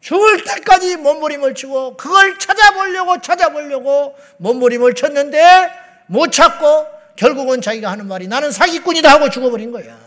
죽을 0.01 0.45
때까지 0.45 0.97
몸부림을 0.97 1.55
치고 1.55 1.97
그걸 1.97 2.39
찾아보려고 2.39 3.21
찾아보려고 3.21 4.17
몸부림을 4.39 4.95
쳤는데 4.95 5.71
못 6.07 6.33
찾고 6.33 6.87
결국은 7.17 7.61
자기가 7.61 7.91
하는 7.91 8.07
말이 8.07 8.27
나는 8.27 8.51
사기꾼이다 8.51 9.11
하고 9.11 9.29
죽어버린 9.29 9.71
거야. 9.73 9.99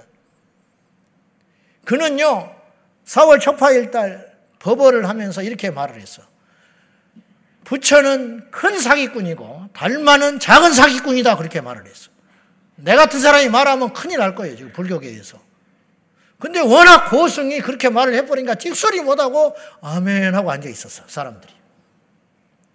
그는요 1.85 2.55
4월 3.05 3.39
초파일 3.39 3.91
달 3.91 4.33
법어를 4.59 5.07
하면서 5.07 5.43
이렇게 5.43 5.69
말을 5.69 6.01
했어. 6.01 6.23
부처는 7.65 8.49
큰 8.51 8.79
사기꾼이고 8.79 9.69
달마는 9.73 10.39
작은 10.39 10.73
사기꾼이다 10.73 11.37
그렇게 11.37 11.61
말을 11.61 11.85
했어. 11.85 12.09
내 12.75 12.95
같은 12.95 13.19
사람이 13.19 13.49
말하면 13.49 13.93
큰일 13.93 14.19
날 14.19 14.33
거예요 14.33 14.55
지금 14.55 14.71
불교계에서. 14.73 15.39
근데 16.43 16.59
워낙 16.59 17.09
고승이 17.09 17.61
그렇게 17.61 17.87
말을 17.87 18.15
해버리니까 18.15 18.55
틱소리 18.55 18.99
못하고 18.99 19.55
아멘 19.81 20.35
하고 20.35 20.51
앉아 20.51 20.67
있었어 20.67 21.03
사람들이. 21.07 21.53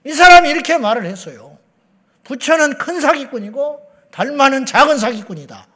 이 0.05 0.13
사람이 0.15 0.49
이렇게 0.49 0.79
말을 0.79 1.05
했어요. 1.05 1.59
부처는 2.25 2.79
큰 2.79 2.99
사기꾼이고 2.99 3.83
달마는 4.11 4.65
작은 4.65 4.97
사기꾼이다. 4.97 5.67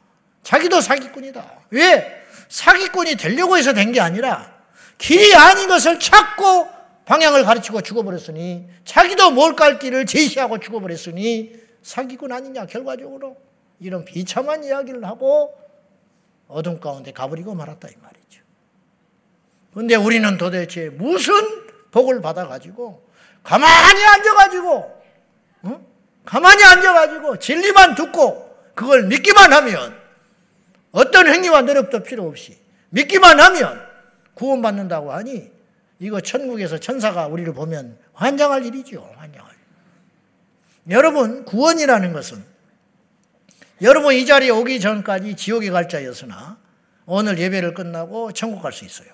자기도 0.41 0.81
사기꾼이다. 0.81 1.45
왜? 1.69 2.23
사기꾼이 2.49 3.15
되려고 3.15 3.57
해서 3.57 3.73
된 3.75 3.91
게 3.91 4.01
아니라 4.01 4.51
길이 4.97 5.35
아닌 5.35 5.67
것을 5.67 5.99
찾고 5.99 6.67
방향을 7.05 7.43
가르치고 7.43 7.81
죽어버렸으니 7.81 8.69
자기도 8.85 9.29
몰갈 9.29 9.77
길을 9.77 10.07
제시하고 10.07 10.59
죽어버렸으니 10.59 11.53
사기꾼 11.83 12.31
아니냐 12.31 12.65
결과적으로 12.65 13.37
이런 13.79 14.03
비참한 14.03 14.63
이야기를 14.63 15.05
하고 15.05 15.53
어둠 16.53 16.79
가운데 16.79 17.11
가버리고 17.11 17.55
말았다 17.55 17.89
이 17.89 17.93
말이죠. 18.01 18.41
그런데 19.73 19.95
우리는 19.95 20.37
도대체 20.37 20.89
무슨 20.89 21.33
복을 21.91 22.21
받아가지고 22.21 23.03
가만히 23.43 24.03
앉아가지고 24.05 25.03
어? 25.63 25.85
가만히 26.25 26.63
앉아가지고 26.63 27.39
진리만 27.39 27.95
듣고 27.95 28.55
그걸 28.75 29.03
믿기만 29.07 29.51
하면 29.51 29.99
어떤 30.91 31.27
행위와 31.27 31.63
노력도 31.63 32.03
필요 32.03 32.27
없이 32.27 32.57
믿기만 32.89 33.39
하면 33.39 33.81
구원받는다고 34.35 35.11
하니 35.11 35.51
이거 35.99 36.21
천국에서 36.21 36.77
천사가 36.79 37.27
우리를 37.27 37.51
보면 37.53 37.97
환장할 38.13 38.65
일이죠. 38.65 39.11
환장할 39.17 39.51
일. 40.87 40.93
여러분 40.93 41.45
구원이라는 41.45 42.13
것은 42.13 42.52
여러분 43.83 44.15
이 44.15 44.25
자리에 44.25 44.49
오기 44.49 44.79
전까지 44.79 45.35
지옥에 45.35 45.69
갈 45.69 45.89
자였으나 45.89 46.57
오늘 47.05 47.37
예배를 47.37 47.73
끝나고 47.73 48.31
천국 48.31 48.61
갈 48.61 48.71
수 48.71 48.85
있어요. 48.85 49.09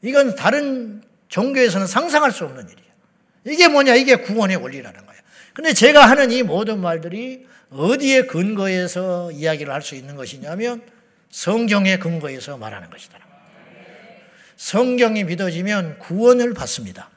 이건 0.00 0.34
다른 0.34 1.02
종교에서는 1.28 1.86
상상할 1.86 2.32
수 2.32 2.44
없는 2.44 2.64
일이에요. 2.64 2.92
이게 3.44 3.68
뭐냐? 3.68 3.94
이게 3.94 4.16
구원의 4.16 4.56
원리라는 4.56 5.06
거예요. 5.06 5.22
근데 5.54 5.72
제가 5.74 6.08
하는 6.08 6.32
이 6.32 6.42
모든 6.42 6.80
말들이 6.80 7.46
어디에 7.70 8.22
근거해서 8.26 9.30
이야기를 9.32 9.72
할 9.72 9.82
수 9.82 9.94
있는 9.94 10.16
것이냐면 10.16 10.82
성경의 11.30 12.00
근거에서 12.00 12.56
말하는 12.56 12.90
것이다. 12.90 13.18
성경이 14.56 15.24
믿어지면 15.24 15.98
구원을 15.98 16.54
받습니다. 16.54 17.10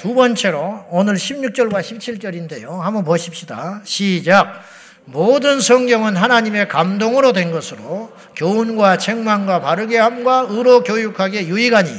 두 0.00 0.14
번째로 0.14 0.86
오늘 0.88 1.16
16절과 1.16 1.80
17절인데요. 1.82 2.78
한번 2.78 3.04
보십시다. 3.04 3.82
시작. 3.84 4.62
모든 5.04 5.60
성경은 5.60 6.16
하나님의 6.16 6.68
감동으로 6.68 7.34
된 7.34 7.52
것으로 7.52 8.10
교훈과 8.34 8.96
책망과 8.96 9.60
바르게 9.60 9.98
함과 9.98 10.46
의로 10.48 10.82
교육하게 10.82 11.48
유익하니 11.48 11.90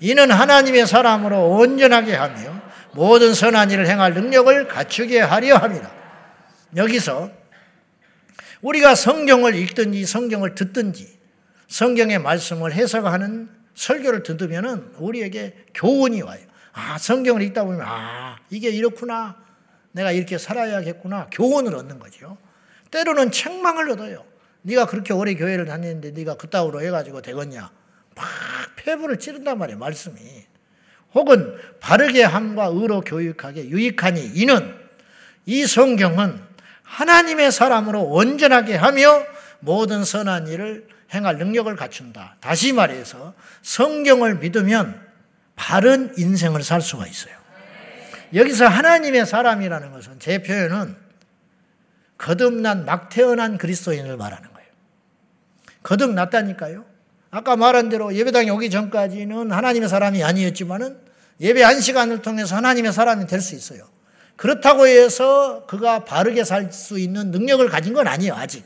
이는 0.00 0.32
하나님의 0.32 0.88
사람으로 0.88 1.50
온전하게 1.50 2.16
하며 2.16 2.60
모든 2.92 3.34
선한 3.34 3.70
일을 3.70 3.86
행할 3.86 4.14
능력을 4.14 4.66
갖추게 4.66 5.20
하려 5.20 5.58
합니다. 5.58 5.92
여기서 6.74 7.30
우리가 8.62 8.96
성경을 8.96 9.54
읽든지 9.54 10.06
성경을 10.06 10.56
듣든지 10.56 11.06
성경의 11.68 12.18
말씀을 12.18 12.72
해석하는 12.72 13.48
설교를 13.76 14.24
듣으면 14.24 14.92
우리에게 14.98 15.54
교훈이 15.74 16.22
와요. 16.22 16.47
아, 16.72 16.98
성경을 16.98 17.42
읽다 17.42 17.64
보면, 17.64 17.80
아, 17.82 18.38
이게 18.50 18.68
이렇구나. 18.70 19.36
내가 19.92 20.12
이렇게 20.12 20.38
살아야겠구나. 20.38 21.28
교훈을 21.32 21.74
얻는 21.74 21.98
거죠. 21.98 22.36
때로는 22.90 23.30
책망을 23.30 23.90
얻어요. 23.90 24.24
네가 24.62 24.86
그렇게 24.86 25.12
오래 25.12 25.34
교회를 25.34 25.66
다니는데 25.66 26.10
네가 26.12 26.36
그따위로 26.36 26.82
해가지고 26.82 27.22
되겠냐. 27.22 27.70
막 28.14 28.26
폐부를 28.76 29.18
찌른단 29.18 29.58
말이에요. 29.58 29.78
말씀이. 29.78 30.18
혹은 31.14 31.56
바르게 31.80 32.22
함과 32.22 32.66
의로 32.66 33.00
교육하게 33.00 33.68
유익하니 33.68 34.32
이는 34.34 34.74
이 35.46 35.66
성경은 35.66 36.40
하나님의 36.82 37.50
사람으로 37.50 38.02
온전하게 38.02 38.76
하며 38.76 39.22
모든 39.60 40.04
선한 40.04 40.48
일을 40.48 40.86
행할 41.14 41.38
능력을 41.38 41.74
갖춘다. 41.76 42.36
다시 42.40 42.72
말해서 42.72 43.34
성경을 43.62 44.36
믿으면 44.36 45.07
바른 45.58 46.12
인생을 46.16 46.62
살 46.62 46.80
수가 46.80 47.06
있어요. 47.06 47.34
여기서 48.32 48.66
하나님의 48.66 49.26
사람이라는 49.26 49.90
것은 49.92 50.20
제 50.20 50.40
표현은 50.40 50.96
거듭난 52.16 52.84
막 52.84 53.08
태어난 53.08 53.58
그리스도인을 53.58 54.16
말하는 54.16 54.48
거예요. 54.52 54.68
거듭났다니까요. 55.82 56.84
아까 57.30 57.56
말한 57.56 57.88
대로 57.88 58.14
예배당에 58.14 58.50
오기 58.50 58.70
전까지는 58.70 59.50
하나님의 59.50 59.88
사람이 59.88 60.22
아니었지만은 60.22 60.98
예배 61.40 61.62
한 61.62 61.80
시간을 61.80 62.22
통해서 62.22 62.56
하나님의 62.56 62.92
사람이 62.92 63.26
될 63.26 63.40
수 63.40 63.54
있어요. 63.54 63.82
그렇다고 64.36 64.86
해서 64.86 65.66
그가 65.66 66.04
바르게 66.04 66.44
살 66.44 66.72
수 66.72 66.98
있는 66.98 67.32
능력을 67.32 67.68
가진 67.68 67.92
건 67.92 68.06
아니에요, 68.06 68.34
아직. 68.34 68.64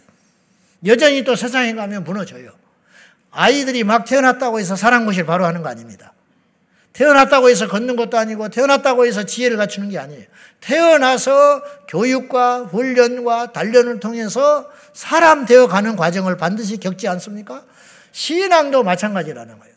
여전히 0.85 1.24
또 1.24 1.37
세상에 1.37 1.72
가면 1.74 2.05
무너져요. 2.05 2.52
아이들이 3.31 3.83
막 3.83 4.05
태어났다고 4.05 4.61
해서 4.61 4.76
사랑 4.76 5.07
것을 5.07 5.24
바로 5.24 5.46
하는 5.46 5.62
거 5.62 5.70
아닙니다. 5.70 6.12
태어났다고 6.92 7.48
해서 7.48 7.68
걷는 7.68 7.96
것도 7.96 8.18
아니고 8.18 8.48
태어났다고 8.48 9.07
해서 9.07 9.24
지혜를 9.24 9.57
갖추는 9.57 9.88
게 9.88 9.98
아니에요. 9.98 10.24
태어나서 10.61 11.62
교육과 11.88 12.64
훈련과 12.64 13.52
단련을 13.52 13.98
통해서 14.00 14.68
사람 14.92 15.46
되어 15.46 15.68
가는 15.68 15.96
과정을 15.96 16.37
반드시 16.37 16.78
겪지 16.78 17.09
않습니까? 17.09 17.64
신앙도 18.12 18.83
마찬가지라는 18.83 19.59
거예요. 19.59 19.72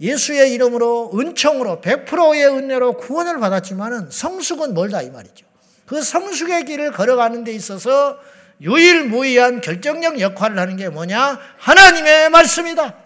예수의 0.00 0.52
이름으로 0.52 1.12
은총으로 1.14 1.80
100%의 1.80 2.46
은혜로 2.46 2.96
구원을 2.96 3.38
받았지만은 3.38 4.10
성숙은 4.10 4.74
멀다 4.74 5.02
이 5.02 5.10
말이죠. 5.10 5.46
그 5.86 6.02
성숙의 6.02 6.64
길을 6.64 6.92
걸어가는 6.92 7.44
데 7.44 7.52
있어서 7.52 8.18
유일무이한 8.60 9.60
결정적 9.60 10.20
역할을 10.20 10.58
하는 10.58 10.76
게 10.76 10.88
뭐냐? 10.88 11.38
하나님의 11.58 12.30
말씀이다. 12.30 13.03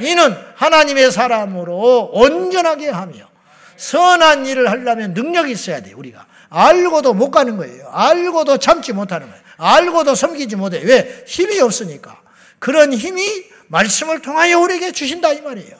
이는 0.00 0.36
하나님의 0.54 1.10
사람으로 1.10 2.10
온전하게 2.12 2.90
하며 2.90 3.28
선한 3.76 4.46
일을 4.46 4.70
하려면 4.70 5.12
능력이 5.14 5.52
있어야 5.52 5.80
돼 5.82 5.92
우리가 5.92 6.26
알고도 6.48 7.14
못 7.14 7.30
가는 7.30 7.56
거예요. 7.56 7.88
알고도 7.90 8.58
참지 8.58 8.92
못하는 8.92 9.28
거예요. 9.28 9.42
알고도 9.58 10.14
섬기지 10.14 10.56
못해. 10.56 10.80
왜? 10.82 11.24
힘이 11.26 11.60
없으니까. 11.60 12.20
그런 12.58 12.92
힘이 12.92 13.44
말씀을 13.68 14.22
통하여 14.22 14.58
우리에게 14.60 14.92
주신다 14.92 15.32
이 15.32 15.40
말이에요. 15.40 15.76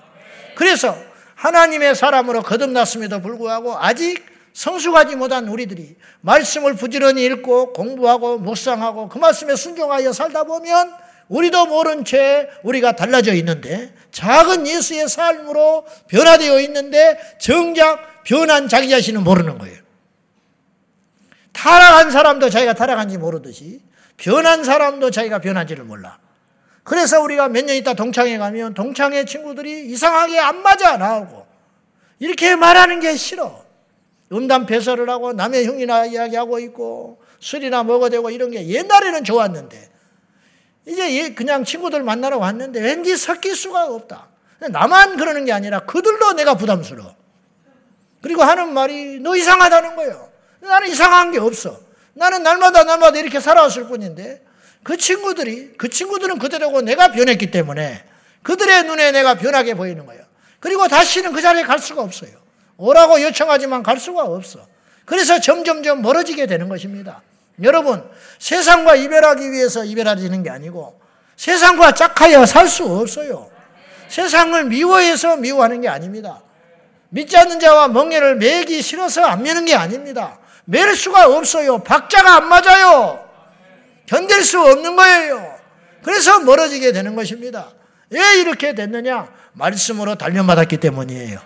그래서 0.55 0.96
하나님의 1.35 1.94
사람으로 1.94 2.42
거듭났음에도 2.42 3.20
불구하고 3.20 3.76
아직 3.79 4.24
성숙하지 4.52 5.16
못한 5.16 5.48
우리들이 5.48 5.96
말씀을 6.22 6.74
부지런히 6.74 7.24
읽고 7.26 7.74
공부하고 7.74 8.38
묵상하고 8.38 9.09
그 9.11 9.18
말씀에 9.18 9.55
순종하여 9.55 10.12
살다 10.12 10.44
보면 10.44 10.94
우리도 11.29 11.67
모른 11.67 12.05
채 12.05 12.49
우리가 12.62 12.93
달라져 12.93 13.35
있는데 13.35 13.93
작은 14.12 14.67
예수의 14.67 15.09
삶으로 15.09 15.85
변화되어 16.09 16.61
있는데 16.61 17.19
정작 17.39 18.23
변한 18.25 18.69
자기 18.69 18.89
자신은 18.89 19.25
모르는 19.25 19.59
거예요. 19.59 19.77
타락한 21.53 22.11
사람도 22.11 22.51
자기가 22.51 22.75
타락한지 22.75 23.19
모르듯이 23.19 23.81
변한 24.17 24.62
사람도 24.65 25.11
자기가 25.11 25.41
변한지를 25.41 25.85
몰라. 25.85 26.19
그래서 26.85 27.21
우리가 27.21 27.49
몇 27.49 27.65
년 27.67 27.75
있다 27.77 27.95
동창회 27.95 28.39
가면 28.39 28.75
동창회 28.75 29.25
친구들이 29.25 29.87
이상하게 29.91 30.39
안 30.39 30.62
맞아 30.62 30.97
나오고 30.97 31.47
이렇게 32.21 32.55
말하는 32.57 33.01
게 33.01 33.17
싫어. 33.17 33.65
음담 34.33 34.67
배설을 34.67 35.09
하고 35.11 35.33
남의 35.33 35.67
형이나 35.67 36.07
이야기하고 36.07 36.59
있고 36.61 37.21
술이나 37.41 37.83
먹어대고 37.85 38.31
이런 38.31 38.51
게 38.51 38.67
옛날에는 38.69 39.25
좋았는데 39.25 39.91
이제 40.87 41.35
그냥 41.35 41.64
친구들 41.64 42.03
만나러 42.03 42.38
왔는데 42.38 42.81
왠지 42.81 43.16
섞일 43.16 43.57
수가 43.57 43.87
없다. 43.87 44.29
나만 44.70 45.16
그러는 45.16 45.44
게 45.44 45.53
아니라 45.53 45.81
그들도 45.81 46.35
내가 46.35 46.55
부담스러워. 46.55 47.14
그리고 48.22 48.42
하는 48.42 48.72
말이 48.72 49.20
너 49.20 49.37
이상하다는 49.37 49.96
거예요. 49.96 50.31
나는 50.61 50.88
이상한 50.88 51.33
게 51.33 51.38
없어. 51.38 51.79
나는 52.14 52.42
날마다 52.42 52.85
날마다 52.85 53.18
이렇게 53.18 53.40
살아왔을 53.40 53.88
뿐인데 53.88 54.42
그 54.83 54.96
친구들이 54.96 55.75
그 55.77 55.88
친구들은 55.88 56.38
그대로고 56.38 56.81
내가 56.81 57.11
변했기 57.11 57.51
때문에 57.51 58.05
그들의 58.42 58.85
눈에 58.85 59.11
내가 59.11 59.35
변하게 59.35 59.75
보이는 59.75 60.07
거예요. 60.07 60.25
그리고 60.61 60.88
다시는 60.88 61.33
그 61.33 61.42
자리에 61.42 61.64
갈 61.64 61.79
수가 61.79 62.03
없어요. 62.03 62.31
오라고 62.79 63.20
요청하지만 63.22 63.83
갈 63.83 63.99
수가 63.99 64.22
없어. 64.22 64.66
그래서 65.05 65.40
점점점 65.40 66.03
멀어지게 66.03 66.46
되는 66.46 66.68
것입니다. 66.68 67.22
여러분, 67.62 68.03
세상과 68.38 68.97
이별하기 68.97 69.53
위해서 69.53 69.85
이별하지는 69.85 70.42
게 70.42 70.51
아니고 70.51 71.01
세상과 71.37 71.92
짝하여 71.92 72.47
살 72.47 72.69
수 72.69 72.85
없어요. 72.85 73.51
세상을 74.09 74.64
미워해서 74.64 75.37
미워하는 75.37 75.81
게 75.81 75.88
아닙니다. 75.88 76.42
믿지 77.09 77.37
않는 77.37 77.61
자와 77.61 77.88
멍해를 77.88 78.37
매기 78.37 78.83
싫어서 78.83 79.25
안 79.25 79.42
매는 79.42 79.64
게 79.64 79.75
아닙니다. 79.75 80.38
맬 80.64 80.95
수가 80.95 81.29
없어요. 81.29 81.79
박자가 81.79 82.37
안 82.37 82.49
맞아요. 82.49 83.25
견딜 84.07 84.42
수 84.42 84.61
없는 84.61 84.97
거예요. 84.97 85.57
그래서 86.03 86.40
멀어지게 86.40 86.92
되는 86.92 87.16
것입니다. 87.16 87.71
왜 88.11 88.40
이렇게 88.40 88.75
됐느냐? 88.75 89.29
말씀으로 89.53 90.14
단련받았기 90.14 90.77
때문이에요. 90.79 91.40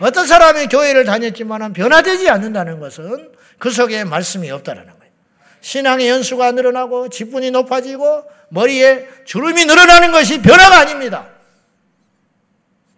어떤 0.00 0.26
사람이 0.26 0.66
교회를 0.68 1.04
다녔지만 1.04 1.72
변화되지 1.72 2.30
않는다는 2.30 2.80
것은 2.80 3.30
그 3.58 3.70
속에 3.70 4.04
말씀이 4.04 4.50
없다는 4.50 4.84
거예요. 4.84 5.01
신앙의 5.62 6.08
연수가 6.08 6.52
늘어나고 6.52 7.08
직분이 7.08 7.50
높아지고 7.50 8.24
머리에 8.50 9.06
주름이 9.24 9.64
늘어나는 9.64 10.12
것이 10.12 10.42
변화가 10.42 10.80
아닙니다. 10.80 11.28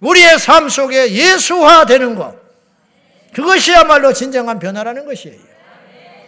우리의 0.00 0.38
삶 0.38 0.68
속에 0.68 1.12
예수화되는 1.12 2.16
것. 2.16 2.34
그것이야말로 3.32 4.12
진정한 4.12 4.58
변화라는 4.58 5.04
것이에요. 5.06 5.38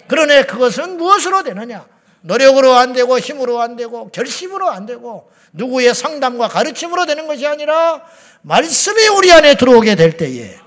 그러네 0.06 0.44
그것은 0.44 0.98
무엇으로 0.98 1.42
되느냐? 1.42 1.86
노력으로 2.20 2.74
안 2.74 2.92
되고 2.92 3.18
힘으로 3.18 3.60
안 3.60 3.76
되고 3.76 4.10
결심으로 4.10 4.68
안 4.68 4.86
되고 4.86 5.30
누구의 5.52 5.94
상담과 5.94 6.48
가르침으로 6.48 7.06
되는 7.06 7.26
것이 7.26 7.46
아니라 7.46 8.02
말씀이 8.42 9.08
우리 9.08 9.32
안에 9.32 9.56
들어오게 9.56 9.94
될 9.94 10.16
때에 10.16 10.58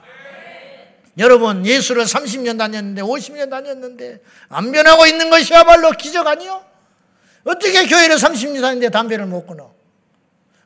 여러분 1.19 1.65
예수를 1.65 2.05
30년 2.05 2.58
다녔는데 2.58 3.01
50년 3.01 3.49
다녔는데 3.49 4.19
안 4.47 4.71
변하고 4.71 5.05
있는 5.05 5.29
것이야말로 5.29 5.91
기적 5.91 6.25
아니요? 6.25 6.63
어떻게 7.43 7.86
교회를 7.86 8.15
30년 8.15 8.62
다녔는데 8.62 8.89
담배를 8.89 9.25
못 9.25 9.45
끊어? 9.45 9.73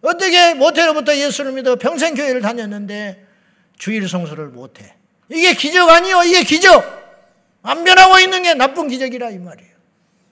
어떻게 0.01 0.53
모태로부터 0.53 1.15
예수를 1.17 1.53
믿어 1.53 1.75
평생 1.75 2.13
교회를 2.13 2.41
다녔는데 2.41 3.25
주일 3.79 4.07
성수를 4.07 4.49
못해? 4.49 4.93
이게 5.29 5.53
기적 5.55 5.89
아니요? 5.89 6.23
이게 6.23 6.43
기적! 6.43 7.03
안 7.63 7.83
변하고 7.83 8.19
있는 8.19 8.43
게 8.43 8.53
나쁜 8.53 8.87
기적이라 8.89 9.31
이 9.31 9.39
말이에요. 9.39 9.73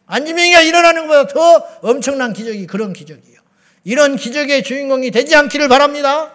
안지명이가 0.05 0.61
일어나는 0.61 1.07
것보다 1.07 1.33
더 1.33 1.67
엄청난 1.81 2.33
기적이 2.33 2.67
그런 2.67 2.93
기적이에요. 2.93 3.39
이런 3.85 4.17
기적의 4.17 4.63
주인공이 4.63 5.09
되지 5.09 5.35
않기를 5.35 5.69
바랍니다. 5.69 6.33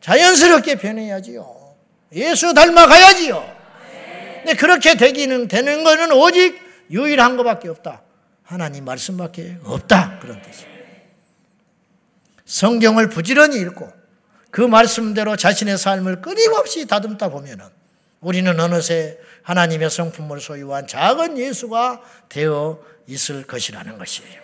자연스럽게 0.00 0.76
변해야지요. 0.76 1.55
예수 2.16 2.54
닮아가야지요. 2.54 3.56
근데 4.38 4.54
그렇게 4.54 4.96
되기는 4.96 5.48
되는 5.48 5.84
것은 5.84 6.12
오직 6.12 6.58
유일한 6.90 7.36
것밖에 7.36 7.68
없다. 7.68 8.02
하나님 8.42 8.84
말씀밖에 8.84 9.58
없다. 9.64 10.18
그런 10.20 10.40
뜻이에요. 10.40 10.76
성경을 12.44 13.10
부지런히 13.10 13.56
읽고 13.58 13.92
그 14.50 14.60
말씀대로 14.60 15.36
자신의 15.36 15.76
삶을 15.76 16.22
끊임없이 16.22 16.86
다듬다 16.86 17.28
보면은 17.28 17.66
우리는 18.20 18.58
어느새 18.58 19.18
하나님의 19.42 19.90
성품을 19.90 20.40
소유한 20.40 20.86
작은 20.86 21.38
예수가 21.38 22.02
되어 22.28 22.82
있을 23.06 23.46
것이라는 23.46 23.98
것이에요. 23.98 24.40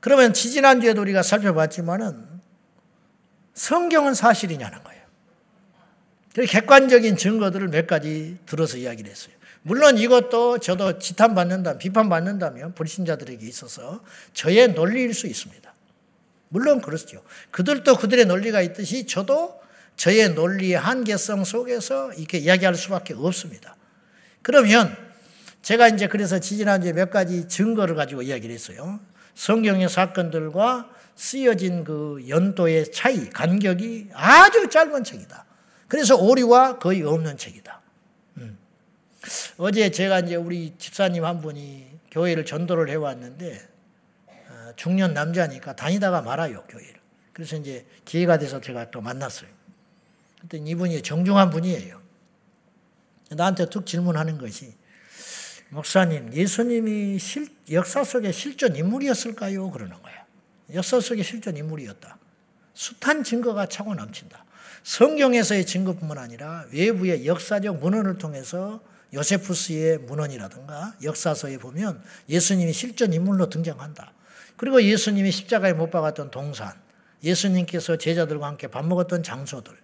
그러면 0.00 0.34
지지난주에도 0.34 1.00
우리가 1.00 1.22
살펴봤지만은 1.22 2.28
성경은 3.54 4.14
사실이냐는 4.14 4.82
거예요. 4.82 5.01
객관적인 6.34 7.16
증거들을 7.16 7.68
몇 7.68 7.86
가지 7.86 8.38
들어서 8.46 8.78
이야기를 8.78 9.10
했어요. 9.10 9.34
물론 9.62 9.98
이것도 9.98 10.58
저도 10.58 10.98
지탄받는다, 10.98 11.78
비판받는다면 11.78 12.74
불신자들에게 12.74 13.46
있어서 13.46 14.02
저의 14.32 14.72
논리일 14.72 15.14
수 15.14 15.26
있습니다. 15.26 15.72
물론 16.48 16.80
그렇죠. 16.80 17.22
그들도 17.50 17.96
그들의 17.96 18.26
논리가 18.26 18.60
있듯이 18.62 19.06
저도 19.06 19.60
저의 19.96 20.34
논리의 20.34 20.74
한계성 20.74 21.44
속에서 21.44 22.12
이렇게 22.14 22.38
이야기할 22.38 22.74
수밖에 22.74 23.14
없습니다. 23.14 23.76
그러면 24.42 24.96
제가 25.62 25.88
이제 25.88 26.08
그래서 26.08 26.40
지지난주에 26.40 26.92
몇 26.92 27.10
가지 27.10 27.46
증거를 27.46 27.94
가지고 27.94 28.22
이야기를 28.22 28.52
했어요. 28.52 29.00
성경의 29.34 29.88
사건들과 29.88 30.90
쓰여진 31.14 31.84
그 31.84 32.24
연도의 32.28 32.90
차이, 32.90 33.30
간격이 33.30 34.08
아주 34.12 34.68
짧은 34.68 35.04
책이다. 35.04 35.44
그래서 35.92 36.16
오류가 36.16 36.78
거의 36.78 37.02
없는 37.02 37.36
책이다. 37.36 37.82
음. 38.38 38.56
어제 39.58 39.90
제가 39.90 40.20
이제 40.20 40.36
우리 40.36 40.72
집사님 40.78 41.22
한 41.22 41.42
분이 41.42 41.86
교회를 42.10 42.46
전도를 42.46 42.88
해왔는데 42.88 43.68
어, 44.26 44.72
중년 44.76 45.12
남자니까 45.12 45.76
다니다가 45.76 46.22
말아요 46.22 46.64
교회를. 46.66 46.94
그래서 47.34 47.56
이제 47.56 47.84
기회가 48.06 48.38
돼서 48.38 48.58
제가 48.58 48.90
또 48.90 49.02
만났어요. 49.02 49.50
그때 50.40 50.56
이분이 50.64 51.02
정중한 51.02 51.50
분이에요. 51.50 52.00
나한테 53.32 53.66
툭 53.68 53.84
질문하는 53.84 54.38
것이 54.38 54.74
목사님 55.68 56.32
예수님이 56.32 57.18
실, 57.18 57.54
역사 57.70 58.02
속의 58.02 58.32
실존 58.32 58.76
인물이었을까요? 58.76 59.70
그러는 59.70 60.00
거야. 60.00 60.24
역사 60.72 61.00
속의 61.00 61.22
실존 61.22 61.58
인물이었다. 61.58 62.16
숱한 62.72 63.24
증거가 63.24 63.66
차고 63.66 63.94
넘친다. 63.94 64.46
성경에서의 64.82 65.64
증거뿐만 65.64 66.18
아니라 66.18 66.64
외부의 66.72 67.26
역사적 67.26 67.78
문헌을 67.78 68.18
통해서 68.18 68.80
요세푸스의 69.14 69.98
문헌이라든가 69.98 70.94
역사서에 71.02 71.58
보면 71.58 72.02
예수님이 72.28 72.72
실존 72.72 73.12
인물로 73.12 73.48
등장한다. 73.50 74.12
그리고 74.56 74.82
예수님이 74.82 75.30
십자가에 75.30 75.72
못 75.72 75.90
박았던 75.90 76.30
동산, 76.30 76.72
예수님께서 77.22 77.96
제자들과 77.96 78.46
함께 78.46 78.68
밥 78.68 78.86
먹었던 78.86 79.22
장소들, 79.22 79.74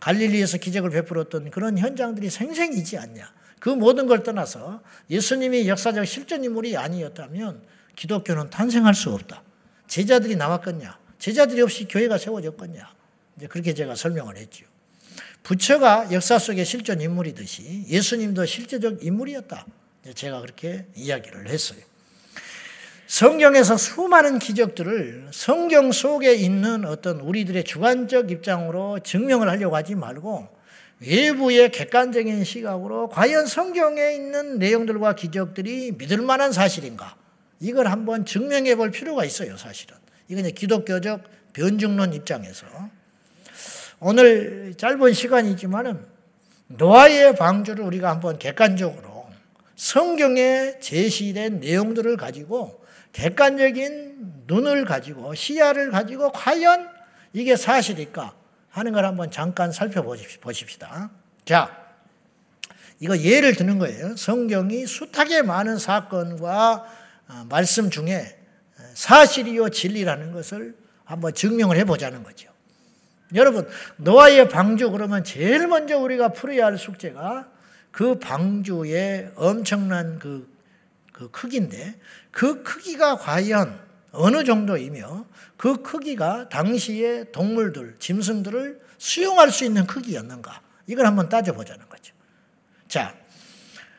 갈릴리에서 0.00 0.58
기적을 0.58 0.90
베풀었던 0.90 1.50
그런 1.50 1.78
현장들이 1.78 2.30
생생이지 2.30 2.98
않냐. 2.98 3.32
그 3.58 3.68
모든 3.68 4.06
걸 4.06 4.22
떠나서 4.22 4.82
예수님이 5.10 5.68
역사적 5.68 6.06
실존 6.06 6.44
인물이 6.44 6.76
아니었다면 6.76 7.62
기독교는 7.96 8.50
탄생할 8.50 8.94
수 8.94 9.10
없다. 9.10 9.42
제자들이 9.88 10.36
나왔겠냐? 10.36 10.98
제자들이 11.18 11.60
없이 11.62 11.86
교회가 11.88 12.18
세워졌겠냐? 12.18 12.97
이제 13.38 13.46
그렇게 13.46 13.72
제가 13.72 13.94
설명을 13.94 14.36
했죠. 14.36 14.66
부처가 15.44 16.12
역사 16.12 16.38
속의 16.38 16.64
실존 16.64 17.00
인물이듯이 17.00 17.84
예수님도 17.88 18.44
실제적 18.44 19.04
인물이었다. 19.04 19.64
제가 20.14 20.40
그렇게 20.40 20.86
이야기를 20.94 21.48
했어요. 21.48 21.78
성경에서 23.06 23.78
수많은 23.78 24.38
기적들을 24.38 25.28
성경 25.30 25.92
속에 25.92 26.34
있는 26.34 26.84
어떤 26.84 27.20
우리들의 27.20 27.64
주관적 27.64 28.30
입장으로 28.30 28.98
증명을 28.98 29.48
하려고 29.48 29.76
하지 29.76 29.94
말고 29.94 30.48
외부의 31.00 31.70
객관적인 31.70 32.44
시각으로 32.44 33.08
과연 33.08 33.46
성경에 33.46 34.12
있는 34.12 34.58
내용들과 34.58 35.14
기적들이 35.14 35.92
믿을 35.92 36.18
만한 36.18 36.52
사실인가? 36.52 37.16
이걸 37.60 37.86
한번 37.86 38.26
증명해 38.26 38.74
볼 38.76 38.90
필요가 38.90 39.24
있어요, 39.24 39.56
사실은. 39.56 39.96
이건 40.28 40.52
기독교적 40.52 41.22
변증론 41.52 42.12
입장에서. 42.12 42.66
오늘 44.00 44.74
짧은 44.76 45.12
시간이지만은 45.12 46.04
노아의 46.68 47.34
방주를 47.36 47.84
우리가 47.84 48.10
한번 48.10 48.38
객관적으로 48.38 49.28
성경에 49.74 50.78
제시된 50.80 51.60
내용들을 51.60 52.16
가지고 52.16 52.84
객관적인 53.12 54.44
눈을 54.46 54.84
가지고 54.84 55.34
시야를 55.34 55.90
가지고 55.90 56.30
과연 56.32 56.88
이게 57.32 57.56
사실일까 57.56 58.34
하는 58.70 58.92
걸 58.92 59.04
한번 59.04 59.30
잠깐 59.30 59.72
살펴보십시다. 59.72 61.10
자, 61.44 61.88
이거 63.00 63.18
예를 63.18 63.54
드는 63.54 63.78
거예요. 63.78 64.16
성경이 64.16 64.86
숱하게 64.86 65.42
많은 65.42 65.78
사건과 65.78 66.86
어, 67.28 67.46
말씀 67.48 67.90
중에 67.90 68.38
사실이요 68.94 69.70
진리라는 69.70 70.32
것을 70.32 70.76
한번 71.04 71.32
증명을 71.32 71.76
해보자는 71.78 72.22
거죠. 72.22 72.50
여러분, 73.34 73.68
노아의 73.96 74.48
방주 74.48 74.90
그러면 74.90 75.22
제일 75.24 75.66
먼저 75.66 75.98
우리가 75.98 76.28
풀어야 76.28 76.66
할 76.66 76.78
숙제가 76.78 77.48
그 77.90 78.18
방주의 78.18 79.30
엄청난 79.36 80.18
그, 80.18 80.50
그 81.12 81.30
크기인데 81.30 81.98
그 82.30 82.62
크기가 82.62 83.16
과연 83.16 83.78
어느 84.12 84.44
정도이며 84.44 85.26
그 85.56 85.82
크기가 85.82 86.48
당시의 86.48 87.32
동물들, 87.32 87.96
짐승들을 87.98 88.80
수용할 88.96 89.50
수 89.50 89.64
있는 89.64 89.86
크기였는가? 89.86 90.60
이걸 90.86 91.06
한번 91.06 91.28
따져보자는 91.28 91.88
거죠. 91.88 92.14
자, 92.88 93.14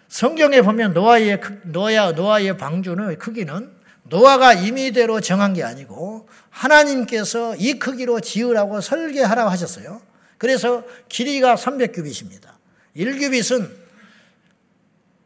성경에 0.08 0.62
보면 0.62 0.94
노아의, 0.94 1.40
노아, 1.66 2.12
노아의 2.12 2.58
방주의 2.58 3.18
크기는 3.18 3.79
노아가 4.10 4.54
임의대로 4.54 5.22
정한 5.22 5.54
게 5.54 5.64
아니고 5.64 6.28
하나님께서 6.50 7.56
이 7.56 7.80
크기로 7.80 8.20
지으라고 8.20 8.82
설계하라고 8.82 9.50
하셨어요. 9.50 10.02
그래서 10.38 10.84
길이가 11.08 11.56
300규빗입니다. 11.56 12.50
1규빗은 12.96 13.72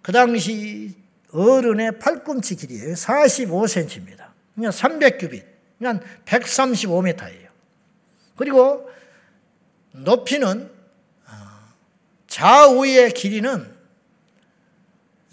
그 0.02 0.12
당시 0.12 0.96
어른의 1.32 1.98
팔꿈치 2.00 2.56
길이에요. 2.56 2.94
45cm입니다. 2.94 4.28
그냥 4.54 4.72
300규빗. 4.72 5.44
그냥 5.78 6.00
135m예요. 6.26 7.48
그리고 8.36 8.90
높이는 9.92 10.70
어, 11.28 11.34
좌우의 12.28 13.14
길이는 13.14 13.73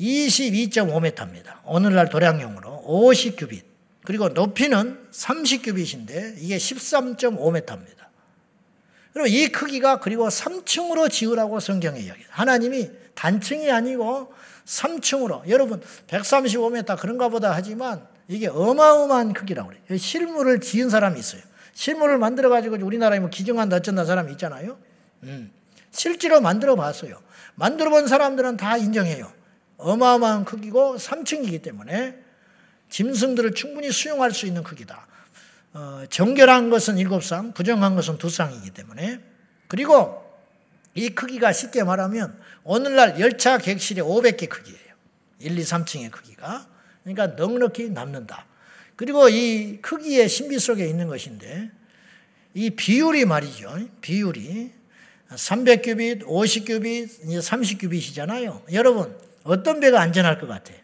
22.5m입니다. 0.00 1.60
오늘날 1.64 2.08
도량용으로 2.08 2.84
50규빗. 2.86 3.62
그리고 4.04 4.30
높이는 4.30 4.98
30규빗인데 5.12 6.36
이게 6.38 6.56
13.5m입니다. 6.56 8.00
그리고 9.12 9.26
이 9.26 9.48
크기가 9.48 10.00
그리고 10.00 10.28
3층으로 10.28 11.10
지으라고 11.10 11.60
성경에 11.60 12.00
이야기해요. 12.00 12.28
하나님이 12.30 12.90
단층이 13.14 13.70
아니고 13.70 14.32
3층으로. 14.64 15.48
여러분 15.48 15.82
135m 16.08 16.98
그런가 16.98 17.28
보다 17.28 17.52
하지만 17.52 18.06
이게 18.28 18.46
어마어마한 18.46 19.34
크기라고 19.34 19.68
그래요. 19.68 19.98
실물을 19.98 20.60
지은 20.60 20.88
사람이 20.88 21.18
있어요. 21.18 21.42
실물을 21.74 22.18
만들어 22.18 22.48
가지고 22.48 22.76
우리나라에 22.76 23.20
뭐 23.20 23.28
기증한다 23.28 23.76
어쩐다 23.76 24.04
사람이 24.04 24.32
있잖아요. 24.32 24.78
음. 25.24 25.50
실제로 25.90 26.40
만들어 26.40 26.76
봤어요. 26.76 27.20
만들어 27.56 27.90
본 27.90 28.06
사람들은 28.06 28.56
다 28.56 28.76
인정해요. 28.76 29.39
어마어마한 29.82 30.44
크기고 30.44 30.96
3층이기 30.96 31.62
때문에 31.62 32.16
짐승들을 32.88 33.54
충분히 33.54 33.90
수용할 33.90 34.32
수 34.32 34.46
있는 34.46 34.62
크기다. 34.62 35.06
어, 35.72 36.02
정결한 36.10 36.70
것은 36.70 36.96
7쌍, 36.96 37.54
부정한 37.54 37.94
것은 37.94 38.18
2쌍이기 38.18 38.74
때문에 38.74 39.20
그리고 39.68 40.24
이 40.94 41.10
크기가 41.10 41.52
쉽게 41.52 41.84
말하면 41.84 42.38
오늘날 42.64 43.20
열차 43.20 43.58
객실의 43.58 44.04
500개 44.04 44.48
크기예요. 44.48 44.80
1, 45.38 45.58
2, 45.58 45.62
3층의 45.62 46.10
크기가. 46.10 46.66
그러니까 47.04 47.28
넉넉히 47.28 47.90
남는다. 47.90 48.46
그리고 48.96 49.28
이 49.28 49.78
크기의 49.80 50.28
신비 50.28 50.58
속에 50.58 50.86
있는 50.86 51.06
것인데 51.06 51.70
이 52.54 52.70
비율이 52.70 53.24
말이죠. 53.24 53.88
비율이 54.00 54.72
300규빗, 55.30 56.24
50규빗, 56.24 57.24
30규빗이잖아요. 57.24 58.72
여러분, 58.72 59.16
어떤 59.44 59.80
배가 59.80 60.00
안전할 60.00 60.40
것 60.40 60.46
같아요? 60.46 60.78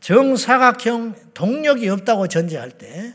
정사각형 0.00 1.14
동력이 1.34 1.88
없다고 1.88 2.28
전제할 2.28 2.70
때 2.72 3.14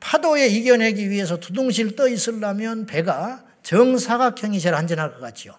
파도에 0.00 0.48
이겨내기 0.48 1.10
위해서 1.10 1.38
두둥실 1.38 1.94
떠 1.94 2.08
있으려면 2.08 2.86
배가 2.86 3.44
정사각형이 3.62 4.58
제일 4.58 4.74
안전할 4.74 5.12
것 5.12 5.20
같지요. 5.20 5.56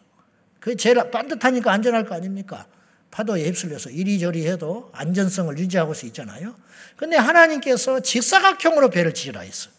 그게 0.60 0.76
제일 0.76 0.96
반듯하니까 1.12 1.72
안전할 1.72 2.06
거 2.06 2.16
아닙니까? 2.16 2.66
파도에 3.12 3.46
휩쓸려서 3.46 3.92
이리저리 3.92 4.48
해도 4.48 4.90
안전성을 4.94 5.58
유지하고 5.58 5.94
수 5.94 6.06
있잖아요. 6.08 6.56
근데 6.96 7.16
하나님께서 7.16 8.00
직사각형으로 8.00 8.90
배를 8.90 9.14
지으라 9.14 9.42
했어. 9.42 9.70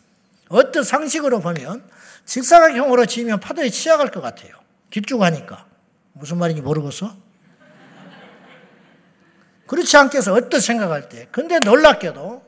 어떤 0.49 0.85
상식으로 0.85 1.41
보면 1.41 1.85
직사각형으로 2.27 3.07
지으면 3.07 3.41
파도에 3.41 3.71
취약할 3.71 4.11
것 4.11 4.21
같아요. 4.21 4.53
길쭉하니까. 4.91 5.67
무슨 6.13 6.39
말인지 6.39 6.63
모르겠어? 6.63 7.17
그렇지 9.67 9.97
않겠어. 9.97 10.35
어떤 10.35 10.61
생각할 10.61 11.09
때. 11.09 11.29
근데 11.31 11.59
놀랍게도 11.59 12.43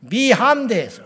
미 0.00 0.32
함대에서 0.32 1.02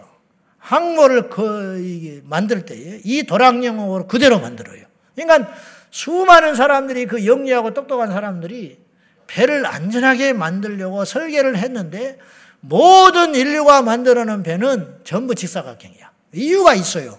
항모를 0.58 1.28
그 1.30 2.22
만들 2.24 2.64
때에 2.64 3.00
이 3.04 3.24
도랑령으로 3.24 4.06
그대로 4.06 4.40
만들어요. 4.40 4.84
그러니까 5.14 5.52
수많은 5.90 6.54
사람들이 6.54 7.06
그 7.06 7.26
영리하고 7.26 7.74
똑똑한 7.74 8.10
사람들이 8.10 8.78
배를 9.26 9.66
안전하게 9.66 10.32
만들려고 10.32 11.04
설계를 11.04 11.56
했는데 11.56 12.18
모든 12.60 13.34
인류가 13.34 13.82
만들어놓은 13.82 14.42
배는 14.42 15.00
전부 15.04 15.34
직사각형이야. 15.34 16.10
이유가 16.34 16.74
있어요. 16.74 17.18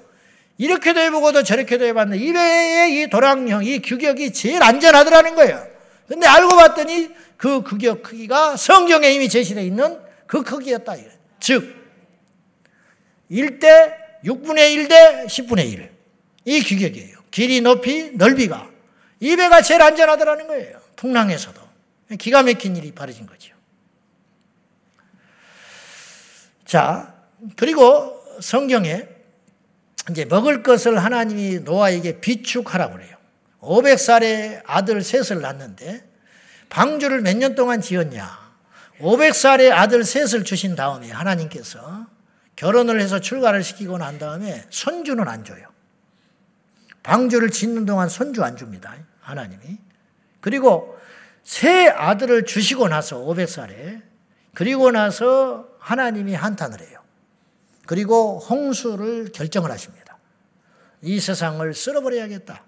이렇게도 0.57 0.99
해보고도 0.99 1.43
저렇게도 1.43 1.85
해봤는데 1.85 2.23
이 2.23 2.33
배의 2.33 3.01
이 3.01 3.09
도랑형, 3.09 3.63
이 3.63 3.81
규격이 3.81 4.33
제일 4.33 4.61
안전하더라는 4.61 5.35
거예요. 5.35 5.65
근데 6.09 6.25
알고 6.25 6.55
봤더니 6.55 7.11
그 7.37 7.61
규격 7.61 8.01
크기가 8.01 8.57
성경에 8.57 9.11
이미 9.11 9.29
제시되어 9.29 9.63
있는 9.63 9.99
그 10.25 10.43
크기였다. 10.43 10.95
즉, 11.39 11.75
1대 13.29 13.93
6분의 14.25 14.75
1대 14.75 15.25
10분의 15.27 15.71
1. 15.71 15.91
이 16.45 16.63
규격이에요. 16.63 17.19
길이, 17.29 17.61
높이, 17.61 18.09
넓이가. 18.11 18.69
이 19.19 19.35
배가 19.35 19.61
제일 19.61 19.83
안전하더라는 19.83 20.47
거예요. 20.47 20.81
풍랑에서도. 20.95 21.61
기가 22.17 22.41
막힌 22.41 22.75
일이 22.75 22.91
벌어진 22.91 23.27
거죠. 23.27 23.53
자, 26.65 27.13
그리고 27.55 28.19
성경에 28.41 29.07
이제 30.09 30.25
먹을 30.25 30.63
것을 30.63 30.97
하나님이 30.97 31.59
노아에게 31.59 32.19
비축하라고 32.19 32.93
그래요. 32.93 33.18
500살의 33.61 34.61
아들 34.65 35.01
셋을 35.01 35.41
낳는데 35.41 36.07
방주를 36.69 37.21
몇 37.21 37.35
년 37.37 37.55
동안 37.55 37.81
지었냐? 37.81 38.49
500살의 38.99 39.71
아들 39.71 40.03
셋을 40.03 40.43
주신 40.43 40.75
다음에 40.75 41.09
하나님께서 41.11 42.07
결혼을 42.55 42.99
해서 42.99 43.19
출가를 43.19 43.63
시키고 43.63 43.97
난 43.97 44.19
다음에 44.19 44.65
손주는 44.69 45.25
안 45.27 45.43
줘요. 45.45 45.67
방주를 47.03 47.49
짓는 47.49 47.85
동안 47.85 48.09
손주 48.09 48.43
안 48.43 48.57
줍니다. 48.57 48.93
하나님이. 49.21 49.77
그리고 50.41 50.97
새 51.43 51.87
아들을 51.87 52.45
주시고 52.45 52.89
나서 52.89 53.17
500살에 53.19 54.01
그리고 54.53 54.91
나서 54.91 55.69
하나님이 55.79 56.35
한탄을 56.35 56.81
해요. 56.81 56.99
그리고 57.85 58.39
홍수를 58.39 59.31
결정을 59.31 59.71
하십니다. 59.71 60.17
이 61.01 61.19
세상을 61.19 61.73
쓸어버려야겠다. 61.73 62.63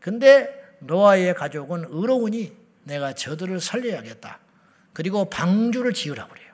근데 0.00 0.48
노아의 0.80 1.34
가족은 1.34 1.86
의로우니 1.88 2.56
내가 2.84 3.14
저들을 3.14 3.60
살려야겠다. 3.60 4.38
그리고 4.92 5.28
방주를 5.28 5.92
지으라고 5.92 6.30
그래요. 6.32 6.52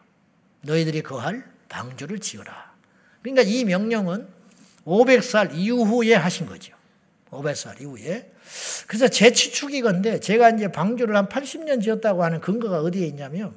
너희들이 0.62 1.02
거할 1.02 1.44
방주를 1.68 2.18
지으라. 2.18 2.74
그러니까 3.22 3.42
이 3.42 3.64
명령은 3.64 4.28
500살 4.85 5.54
이후에 5.54 6.14
하신 6.14 6.46
거죠. 6.46 6.74
500살 7.30 7.80
이후에. 7.80 8.30
그래서 8.87 9.09
제 9.09 9.33
추측이건데 9.33 10.20
제가 10.20 10.50
이제 10.50 10.68
방주를 10.68 11.16
한 11.16 11.28
80년 11.28 11.83
지었다고 11.83 12.22
하는 12.22 12.40
근거가 12.40 12.80
어디에 12.80 13.07
있냐면 13.07 13.54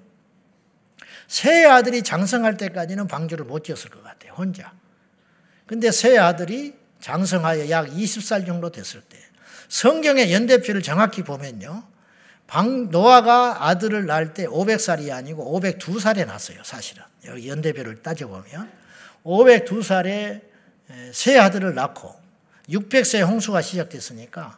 새 1.27 1.65
아들이 1.65 2.01
장성할 2.01 2.57
때까지는 2.57 3.07
방주를 3.07 3.45
못 3.45 3.63
지었을 3.63 3.89
것 3.89 4.01
같아요. 4.03 4.33
혼자. 4.33 4.73
근데 5.65 5.91
새 5.91 6.17
아들이 6.17 6.73
장성하여 7.01 7.69
약 7.69 7.87
20살 7.87 8.45
정도 8.45 8.71
됐을 8.71 9.01
때 9.01 9.17
성경의 9.69 10.33
연대표를 10.33 10.81
정확히 10.81 11.23
보면요. 11.23 11.83
방, 12.47 12.89
노아가 12.89 13.67
아들을 13.67 14.05
낳을 14.05 14.33
때 14.33 14.45
500살이 14.45 15.11
아니고 15.11 15.59
502살에 15.59 16.25
낳았어요. 16.25 16.63
사실은. 16.63 17.03
여기 17.25 17.49
연대표를 17.49 18.01
따져보면 18.01 18.71
502살에 19.25 20.41
새 21.11 21.37
아들을 21.37 21.75
낳고 21.75 22.15
600세 22.69 23.27
홍수가 23.27 23.61
시작됐으니까 23.61 24.57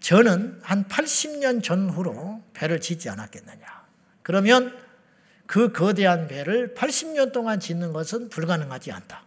저는 0.00 0.60
한 0.62 0.86
80년 0.86 1.62
전후로 1.62 2.42
배를 2.52 2.80
짓지 2.80 3.08
않았겠느냐. 3.08 3.66
그러면 4.22 4.76
그 5.46 5.72
거대한 5.72 6.28
배를 6.28 6.74
80년 6.74 7.32
동안 7.32 7.58
짓는 7.58 7.92
것은 7.92 8.28
불가능하지 8.28 8.92
않다. 8.92 9.24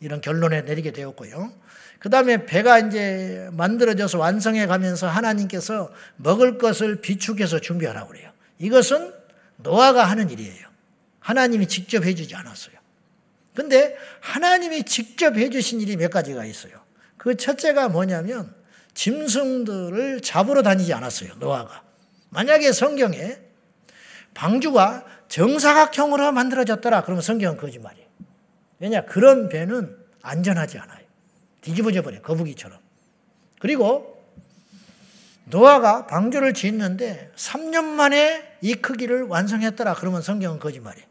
이런 0.00 0.20
결론에 0.20 0.62
내리게 0.62 0.92
되었고요. 0.92 1.52
그 2.04 2.10
다음에 2.10 2.44
배가 2.44 2.80
이제 2.80 3.48
만들어져서 3.52 4.18
완성해 4.18 4.66
가면서 4.66 5.08
하나님께서 5.08 5.90
먹을 6.16 6.58
것을 6.58 7.00
비축해서 7.00 7.60
준비하라고 7.60 8.08
그래요. 8.08 8.30
이것은 8.58 9.14
노아가 9.56 10.04
하는 10.04 10.28
일이에요. 10.28 10.68
하나님이 11.20 11.66
직접 11.66 12.04
해주지 12.04 12.34
않았어요. 12.34 12.76
근데 13.54 13.96
하나님이 14.20 14.82
직접 14.82 15.38
해주신 15.38 15.80
일이 15.80 15.96
몇 15.96 16.10
가지가 16.10 16.44
있어요. 16.44 16.74
그 17.16 17.38
첫째가 17.38 17.88
뭐냐면 17.88 18.54
짐승들을 18.92 20.20
잡으러 20.20 20.60
다니지 20.60 20.92
않았어요. 20.92 21.36
노아가. 21.36 21.84
만약에 22.28 22.72
성경에 22.72 23.38
방주가 24.34 25.06
정사각형으로 25.28 26.32
만들어졌더라. 26.32 27.04
그러면 27.04 27.22
성경은 27.22 27.56
거짓말이에요. 27.56 28.06
왜냐? 28.80 29.06
그런 29.06 29.48
배는 29.48 29.96
안전하지 30.20 30.78
않아요. 30.80 31.03
뒤집어져 31.64 32.02
버려. 32.02 32.20
거북이처럼. 32.20 32.78
그리고 33.58 34.22
노아가 35.46 36.06
방주를 36.06 36.54
짓는데 36.54 37.32
3년 37.36 37.84
만에 37.84 38.56
이 38.60 38.74
크기를 38.74 39.22
완성했더라. 39.24 39.94
그러면 39.94 40.22
성경은 40.22 40.58
거짓말이에요. 40.58 41.06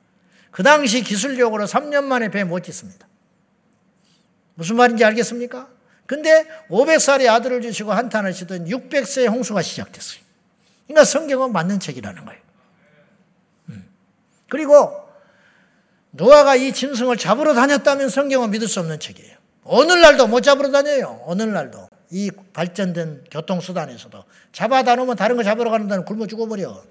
그 0.52 0.62
당시 0.64 1.02
기술력으로 1.02 1.66
3년 1.66 2.04
만에 2.04 2.30
배 2.30 2.44
못 2.44 2.64
짓습니다. 2.64 3.08
무슨 4.56 4.76
말인지 4.76 5.04
알겠습니까? 5.04 5.68
근데 6.06 6.46
500살의 6.70 7.28
아들을 7.28 7.62
주시고 7.64 7.92
한탄을 7.92 8.34
치던 8.34 8.66
600세의 8.66 9.30
홍수가 9.32 9.62
시작됐어요. 9.64 10.22
그러니까 10.86 11.06
성경은 11.06 11.52
맞는 11.52 11.80
책이라는 11.80 12.26
거예요. 12.26 12.42
음. 13.70 13.88
그리고 14.50 14.92
노아가 16.12 16.56
이 16.56 16.72
짐승을 16.74 17.18
잡으러 17.18 17.56
다녔다면 17.56 18.10
성경은 18.10 18.52
믿을 18.52 18.68
수 18.68 18.80
없는 18.80 19.00
책이에요. 19.00 19.36
오늘날도 19.66 20.28
못 20.28 20.42
잡으러 20.42 20.72
다녀요. 20.72 21.22
오늘날도. 21.26 21.88
이 22.12 22.32
발전된 22.54 23.26
교통수단에서도. 23.32 24.24
잡아 24.52 24.84
다 24.84 24.96
놓으면 24.96 25.16
다른 25.16 25.36
거 25.36 25.44
잡으러 25.44 25.72
가는 25.72 25.88
데는 25.88 26.06
굶어 26.06 26.28
죽어버려. 26.28 26.84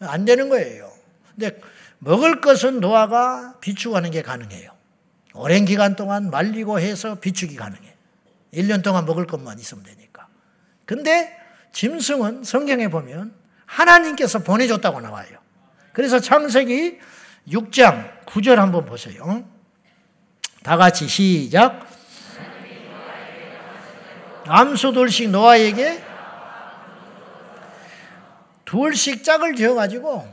안 0.00 0.24
되는 0.24 0.48
거예요. 0.48 0.92
근데 1.30 1.58
먹을 1.98 2.40
것은 2.40 2.80
노아가 2.80 3.54
비축하는 3.60 4.10
게 4.10 4.22
가능해요. 4.22 4.70
오랜 5.34 5.64
기간 5.64 5.96
동안 5.96 6.30
말리고 6.30 6.80
해서 6.80 7.16
비축이 7.16 7.56
가능해. 7.56 7.94
1년 8.54 8.82
동안 8.82 9.04
먹을 9.04 9.26
것만 9.26 9.58
있으면 9.58 9.84
되니까. 9.84 10.28
근데 10.84 11.36
짐승은 11.72 12.44
성경에 12.44 12.88
보면 12.88 13.34
하나님께서 13.66 14.38
보내줬다고 14.40 15.00
나와요. 15.00 15.38
그래서 15.92 16.20
창세기 16.20 16.98
6장 17.48 18.24
9절 18.26 18.56
한번 18.56 18.86
보세요. 18.86 19.44
다 20.66 20.76
같이 20.76 21.06
시작. 21.06 21.86
암수 24.48 24.92
둘씩 24.94 25.30
노아에게 25.30 26.02
둘씩 28.64 29.22
짝을 29.22 29.54
지어가지고 29.54 30.26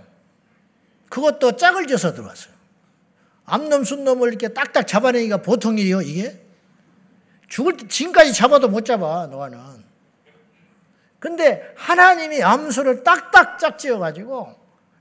그것도 1.09 1.55
짝을 1.55 1.85
지어서 1.85 2.15
들어왔어요. 2.15 2.51
암놈, 3.45 3.83
순놈을 3.83 4.29
이렇게 4.29 4.47
딱딱 4.47 4.87
잡아내기가 4.87 5.37
보통 5.37 5.77
일이요, 5.77 6.01
이게? 6.01 6.41
죽을 7.47 7.77
때, 7.77 7.87
지금까지 7.87 8.33
잡아도 8.33 8.67
못 8.67 8.85
잡아, 8.85 9.27
노아는. 9.27 9.83
근데 11.19 11.61
하나님이 11.75 12.41
암수를 12.41 13.03
딱딱 13.03 13.59
짝 13.59 13.77
지어가지고 13.77 14.55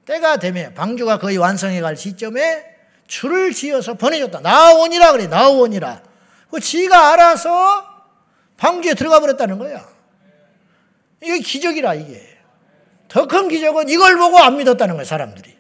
때가 0.05 0.37
되면 0.37 0.75
방주가 0.75 1.19
거의 1.19 1.39
완성해 1.39 1.81
갈 1.81 1.97
시점에 1.97 2.72
줄을 3.13 3.53
지어서 3.53 3.93
보내줬다. 3.93 4.41
나오니라 4.41 5.13
그래, 5.13 5.27
나오니라. 5.27 6.03
그 6.51 6.59
지가 6.61 7.13
알아서 7.13 7.87
방주에 8.57 8.95
들어가 8.95 9.21
버렸다는 9.21 9.59
거야. 9.59 9.87
이게 11.21 11.41
기적이라, 11.41 11.93
이게. 11.93 12.27
더 13.09 13.27
큰 13.27 13.49
기적은 13.49 13.91
이걸 13.91 14.17
보고 14.17 14.39
안 14.39 14.57
믿었다는 14.57 14.95
거야, 14.95 15.05
사람들이. 15.05 15.55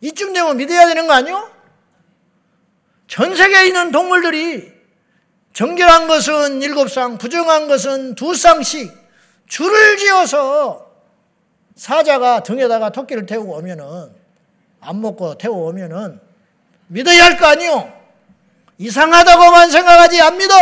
이쯤 0.00 0.32
되면 0.32 0.56
믿어야 0.56 0.86
되는 0.88 1.06
거 1.06 1.12
아니요? 1.12 1.48
전 3.06 3.36
세계에 3.36 3.68
있는 3.68 3.92
동물들이 3.92 4.72
정결한 5.52 6.08
것은 6.08 6.62
일곱 6.62 6.90
쌍, 6.90 7.16
부정한 7.16 7.68
것은 7.68 8.16
두 8.16 8.34
쌍씩 8.34 8.92
줄을 9.46 9.98
지어서 9.98 10.90
사자가 11.76 12.42
등에다가 12.42 12.90
토끼를 12.90 13.26
태우고 13.26 13.54
오면은 13.54 14.23
안 14.84 15.00
먹고 15.00 15.36
태워 15.38 15.68
오면은 15.68 16.20
믿어야 16.88 17.24
할 17.24 17.38
거 17.38 17.46
아니요? 17.46 17.92
이상하다고만 18.78 19.70
생각하지 19.70 20.20
안 20.20 20.36
믿어. 20.36 20.54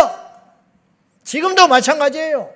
지금도 1.25 1.69
마찬가지예요. 1.69 2.51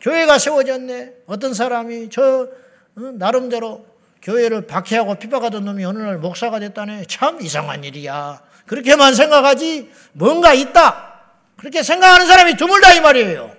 교회가 0.00 0.38
세워졌네. 0.38 1.12
어떤 1.26 1.54
사람이 1.54 2.08
저 2.10 2.48
나름대로 2.94 3.84
교회를 4.22 4.66
박해하고 4.66 5.16
핍박하던 5.16 5.64
놈이 5.64 5.84
어느 5.84 5.98
날 5.98 6.18
목사가 6.18 6.58
됐다네. 6.58 7.04
참 7.08 7.40
이상한 7.40 7.84
일이야. 7.84 8.40
그렇게만 8.66 9.14
생각하지 9.14 9.90
뭔가 10.12 10.54
있다. 10.54 11.20
그렇게 11.56 11.82
생각하는 11.82 12.26
사람이 12.26 12.56
드물다 12.56 12.92
이 12.94 13.00
말이에요. 13.00 13.52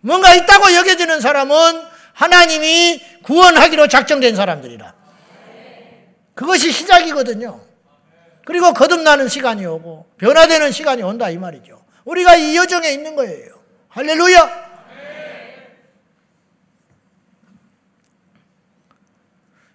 뭔가 0.00 0.34
있다고 0.34 0.72
여겨지는 0.74 1.20
사람은 1.20 1.82
하나님이 2.12 3.02
구원하기로 3.24 3.88
작정된 3.88 4.36
사람들이라. 4.36 4.94
그것이 6.36 6.70
시작이거든요. 6.70 7.64
그리고 8.44 8.72
거듭나는 8.72 9.26
시간이 9.26 9.64
오고 9.66 10.06
변화되는 10.18 10.70
시간이 10.70 11.02
온다 11.02 11.30
이 11.30 11.38
말이죠. 11.38 11.82
우리가 12.04 12.36
이 12.36 12.54
여정에 12.54 12.92
있는 12.92 13.16
거예요. 13.16 13.58
할렐루야! 13.88 14.66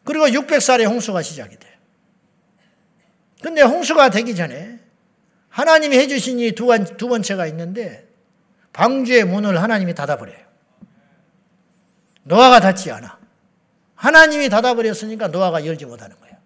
그리고 0.03 0.27
600살의 0.27 0.87
홍수가 0.87 1.21
시작이 1.23 1.57
돼요. 1.57 1.73
근데 3.41 3.63
홍수가 3.63 4.11
되기 4.11 4.35
전에 4.35 4.79
하나님이 5.49 5.97
해주신 5.97 6.39
이두두 6.39 7.07
번째가 7.07 7.47
있는데 7.47 8.07
방주의 8.71 9.25
문을 9.25 9.61
하나님이 9.61 9.95
닫아버려요. 9.95 10.37
노아가 12.23 12.59
닫지 12.59 12.91
않아. 12.91 13.19
하나님이 13.95 14.49
닫아버렸으니까 14.49 15.27
노아가 15.29 15.65
열지 15.65 15.85
못하는 15.85 16.15
거예요. 16.19 16.40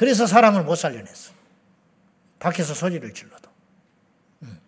그래서 0.00 0.26
사람을 0.26 0.62
못 0.62 0.76
살려냈어. 0.76 1.30
밖에서 2.38 2.72
소리를 2.72 3.12
질러도. 3.12 3.50
음. 4.44 4.58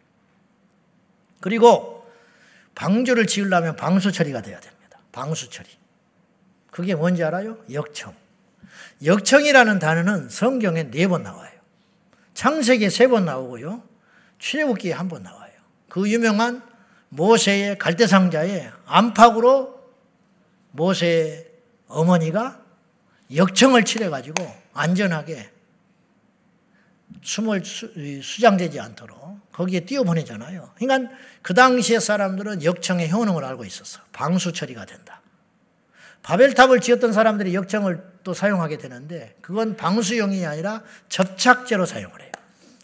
그리고 1.41 2.07
방주를 2.75 3.27
지으려면 3.27 3.75
방수 3.77 4.13
처리가 4.13 4.43
돼야 4.43 4.61
됩니다. 4.61 4.99
방수 5.11 5.49
처리. 5.49 5.71
그게 6.71 6.95
뭔지 6.95 7.25
알아요? 7.25 7.57
역청. 7.73 8.15
역청이라는 9.03 9.79
단어는 9.79 10.29
성경에 10.29 10.91
네 10.91 11.07
번 11.07 11.23
나와요. 11.23 11.51
창세기에 12.35 12.91
세 12.91 13.07
번 13.07 13.25
나오고요. 13.25 13.83
출애굽기에 14.39 14.93
한 14.93 15.09
번 15.09 15.23
나와요. 15.23 15.53
그 15.89 16.11
유명한 16.11 16.63
모세의 17.09 17.79
갈대 17.79 18.07
상자에 18.07 18.71
안팎으로 18.85 19.83
모세의 20.73 21.51
어머니가 21.89 22.61
역청을 23.35 23.87
칠해 23.87 24.11
가지고 24.11 24.61
안전하게 24.75 25.51
숨을 27.23 27.65
수, 27.65 27.91
장되지 28.41 28.81
않도록 28.81 29.53
거기에 29.53 29.81
띄워보내잖아요. 29.81 30.73
그러니까 30.77 31.15
그 31.43 31.55
당시의 31.55 32.01
사람들은 32.01 32.65
역청의 32.65 33.13
효능을 33.13 33.45
알고 33.45 33.65
있었어. 33.65 34.01
방수 34.13 34.53
처리가 34.53 34.87
된다. 34.87 35.21
바벨탑을 36.23 36.81
지었던 36.81 37.13
사람들이 37.13 37.55
역청을 37.55 38.03
또 38.25 38.33
사용하게 38.33 38.79
되는데 38.79 39.35
그건 39.41 39.77
방수용이 39.77 40.47
아니라 40.47 40.83
접착제로 41.09 41.85
사용을 41.85 42.23
해요. 42.23 42.31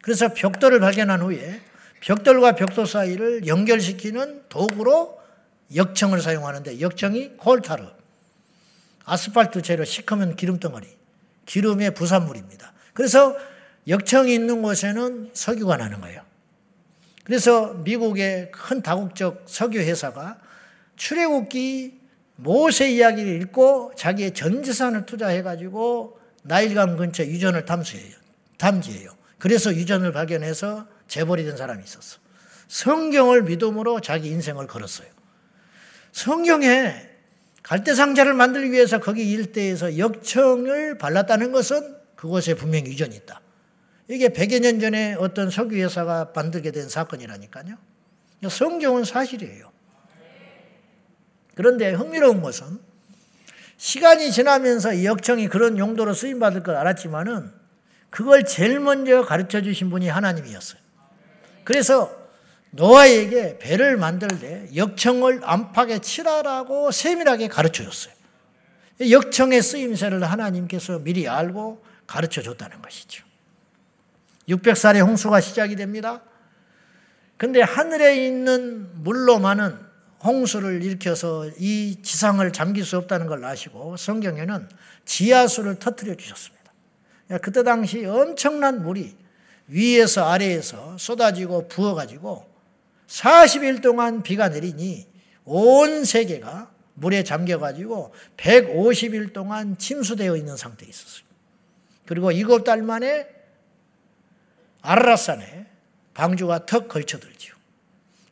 그래서 0.03 0.33
벽돌을 0.33 0.81
발견한 0.81 1.23
후에 1.23 1.61
벽돌과 2.01 2.53
벽돌 2.53 2.87
사이를 2.87 3.47
연결시키는 3.47 4.45
도구로 4.49 5.19
역청을 5.75 6.21
사용하는데 6.21 6.81
역청이 6.81 7.37
콜타르, 7.37 7.85
아스팔트 9.05 9.63
재료 9.63 9.85
시커먼 9.85 10.37
기름덩어리, 10.37 10.98
기름의 11.49 11.95
부산물입니다. 11.95 12.73
그래서 12.93 13.35
역청이 13.89 14.33
있는 14.33 14.61
곳에는 14.61 15.31
석유가 15.33 15.79
나는 15.79 16.01
거예요. 16.03 16.23
그래서 17.25 17.73
미국의 17.73 18.51
큰 18.53 18.83
다국적 18.83 19.45
석유 19.47 19.81
회사가 19.81 20.39
출애굽기 20.97 22.01
모세 22.37 22.91
이야기를 22.91 23.41
읽고 23.43 23.93
자기의 23.97 24.35
전 24.35 24.63
재산을 24.63 25.07
투자해 25.07 25.43
가지고 25.43 26.21
나일강 26.43 26.97
근처 26.99 27.25
유전을 27.25 27.65
탐수해요. 27.65 28.15
탐지해요. 28.59 29.11
그래서 29.39 29.75
유전을 29.75 30.13
발견해서 30.13 30.87
재벌이 31.09 31.45
된 31.45 31.57
사람이 31.57 31.83
있었어. 31.83 32.19
성경을 32.69 33.45
믿음으로 33.45 34.01
자기 34.01 34.29
인생을 34.29 34.67
걸었어요. 34.67 35.09
성경에 36.13 37.09
갈대상자를 37.69 38.33
만들기 38.33 38.73
위해서 38.73 38.99
거기 38.99 39.31
일대에서 39.31 39.99
역청을 39.99 40.97
발랐다는 40.97 41.53
것은 41.53 41.97
그곳에 42.17 42.55
분명히 42.55 42.87
유전이 42.87 43.15
있다. 43.15 43.43
이게 44.09 44.31
100여 44.31 44.61
년 44.61 44.81
전에 44.81 45.15
어떤 45.19 45.51
석유회사가 45.51 46.33
만들게 46.35 46.71
된 46.71 46.89
사건이라니까요. 46.89 47.77
성경은 48.49 49.05
사실이에요. 49.05 49.71
그런데 51.55 51.93
흥미로운 51.93 52.41
것은 52.41 52.79
시간이 53.77 54.33
지나면서 54.33 55.05
역청이 55.05 55.49
그런 55.49 55.77
용도로 55.77 56.15
쓰임받을 56.15 56.63
걸 56.63 56.75
알았지만은 56.77 57.53
그걸 58.09 58.47
제일 58.47 58.81
먼저 58.81 59.23
가르쳐 59.27 59.61
주신 59.61 59.91
분이 59.91 60.09
하나님이었어요. 60.09 60.81
그래서 61.65 62.18
노아에게 62.71 63.59
배를 63.59 63.97
만들 63.97 64.29
때 64.29 64.69
역청을 64.75 65.41
안팎에 65.43 66.01
칠하라고 66.01 66.91
세밀하게 66.91 67.49
가르쳐 67.49 67.83
줬어요. 67.85 68.15
역청의 69.01 69.63
쓰임새를 69.63 70.23
하나님께서 70.25 70.99
미리 70.99 71.29
알고 71.29 71.83
가르쳐 72.07 72.43
줬다는 72.43 72.83
것이죠. 72.83 73.25
600살의 74.49 75.07
홍수가 75.07 75.41
시작이 75.41 75.77
됩니다. 75.77 76.23
근데 77.37 77.63
하늘에 77.63 78.27
있는 78.27 78.91
물로만은 79.03 79.79
홍수를 80.25 80.83
일으켜서 80.83 81.49
이 81.59 81.99
지상을 82.03 82.53
잠길 82.53 82.85
수 82.85 82.97
없다는 82.97 83.27
걸 83.27 83.45
아시고 83.45 83.97
성경에는 83.97 84.69
지하수를 85.05 85.79
터뜨려 85.79 86.17
주셨습니다. 86.17 86.73
그때 87.41 87.63
당시 87.63 88.05
엄청난 88.05 88.83
물이 88.83 89.17
위에서 89.69 90.29
아래에서 90.29 90.97
쏟아지고 90.99 91.69
부어가지고 91.69 92.48
40일 93.09 93.83
동안 93.83 94.23
비가 94.23 94.49
내리니 94.49 95.09
온 95.45 96.05
세계가 96.05 96.71
물에 96.95 97.25
잠겨가지고 97.25 98.13
150일 98.37 99.33
동안 99.33 99.77
침수되어 99.79 100.37
있는 100.37 100.57
상태에 100.57 100.89
있었어요. 100.89 101.27
그리고 102.07 102.31
일곱 102.33 102.65
달 102.65 102.83
만에 102.83 103.27
아라산에 104.83 105.67
방주가 106.15 106.67
턱 106.67 106.89
걸쳐들지요. 106.89 107.55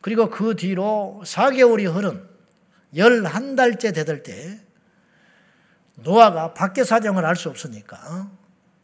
그리고 0.01 0.31
그 0.31 0.57
뒤로 0.57 1.23
4개월이 1.25 1.93
흐른 1.93 2.25
11달째 2.95 3.95
되들 3.95 4.23
때 4.23 4.61
노아가 5.97 6.55
밖에 6.55 6.85
사정을 6.85 7.25
알 7.25 7.37
수 7.37 7.49
없으니까 7.49 8.31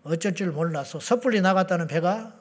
어쩔 0.04 0.34
줄 0.34 0.50
몰라서 0.50 0.98
섣불리 1.00 1.40
나갔다는 1.40 1.86
배가 1.86 2.34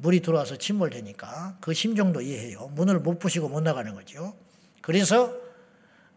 물이 0.00 0.20
들어와서 0.20 0.56
침몰되니까 0.56 1.58
그 1.60 1.74
심정도 1.74 2.20
이해해요. 2.20 2.68
문을 2.74 3.00
못 3.00 3.18
부시고 3.18 3.48
못 3.48 3.60
나가는 3.60 3.94
거죠. 3.94 4.34
그래서 4.80 5.34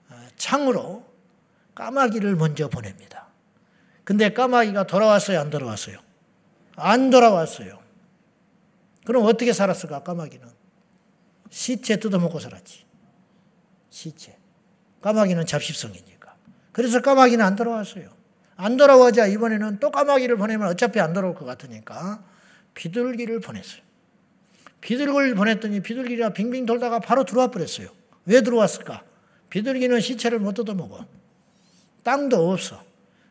어, 0.10 0.28
창으로 0.38 1.06
까마귀를 1.76 2.36
먼저 2.36 2.68
보냅니다. 2.68 3.28
근데 4.04 4.34
까마귀가 4.34 4.88
돌아왔어요? 4.88 5.40
안 5.40 5.50
돌아왔어요? 5.50 5.98
안 6.76 7.10
돌아왔어요. 7.10 7.80
그럼 9.06 9.26
어떻게 9.26 9.54
살았을까, 9.54 10.04
까마귀는? 10.04 10.48
시체 11.50 11.98
뜯어먹고 11.98 12.40
살았지. 12.40 12.86
시체. 13.90 14.38
까마귀는 15.02 15.46
잡식성이니까. 15.46 16.36
그래서 16.72 17.02
까마귀는 17.02 17.44
안 17.44 17.56
돌아왔어요. 17.56 18.10
안 18.58 18.78
돌아오자 18.78 19.28
이번에는 19.28 19.80
또 19.80 19.92
까마귀를 19.92 20.38
보내면 20.38 20.68
어차피 20.68 21.00
안 21.00 21.14
돌아올 21.14 21.36
것 21.36 21.46
같으니까 21.46 22.24
비둘기를 22.76 23.40
보냈어요. 23.40 23.82
비둘기를 24.82 25.34
보냈더니 25.34 25.82
비둘기가 25.82 26.34
빙빙 26.34 26.68
돌다가 26.68 27.00
바로 27.00 27.24
들어와 27.26 27.48
버렸어요. 27.48 27.88
왜 28.26 28.42
들어왔을까? 28.42 29.04
비둘기는 29.50 30.00
시체를 30.00 30.40
못 30.40 30.54
뜯어먹어. 30.54 31.06
땅도 32.04 32.52
없어. 32.52 32.84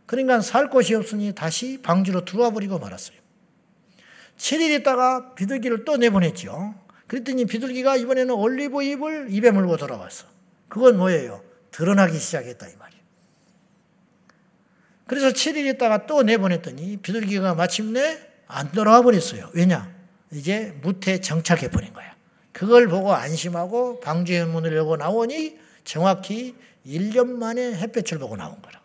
그러니까 0.07 0.41
살 0.41 0.69
곳이 0.69 0.95
없으니 0.95 1.33
다시 1.35 1.81
방주로 1.81 2.25
들어와 2.25 2.51
버리고 2.51 2.79
말았어요. 2.79 3.17
7일 4.37 4.81
있다가 4.81 5.35
비둘기를 5.35 5.85
또 5.85 5.97
내보냈죠. 5.97 6.75
그랬더니 7.07 7.47
비둘기가 7.47 7.97
이번에는 7.97 8.35
올리브 8.35 8.83
잎을 8.83 9.29
입에 9.31 9.51
물고 9.51 9.77
돌아왔어. 9.77 10.27
그건 10.69 10.97
뭐예요? 10.97 11.45
드러나기 11.71 12.19
시작했다 12.19 12.69
이 12.69 12.77
말이에요. 12.77 13.03
그래서 15.07 15.29
7일 15.29 15.73
있다가 15.75 16.07
또 16.07 16.23
내보냈더니 16.23 16.97
비둘기가 16.97 17.55
마침내 17.55 18.34
안 18.47 18.71
돌아와 18.73 19.03
버렸어요. 19.03 19.51
왜냐? 19.53 19.93
이제 20.33 20.79
무태 20.83 21.21
정착해 21.21 21.69
버린 21.71 21.93
거야. 21.93 22.15
그걸 22.53 22.89
보고 22.89 23.13
안심하고 23.13 24.01
방주의 24.01 24.47
문을 24.47 24.75
열고 24.75 24.97
나오니 24.97 25.59
정확히 25.85 26.55
1년 26.87 27.27
만에 27.29 27.75
햇볕을 27.75 28.19
보고 28.19 28.37
나온 28.37 28.61
거라. 28.63 28.81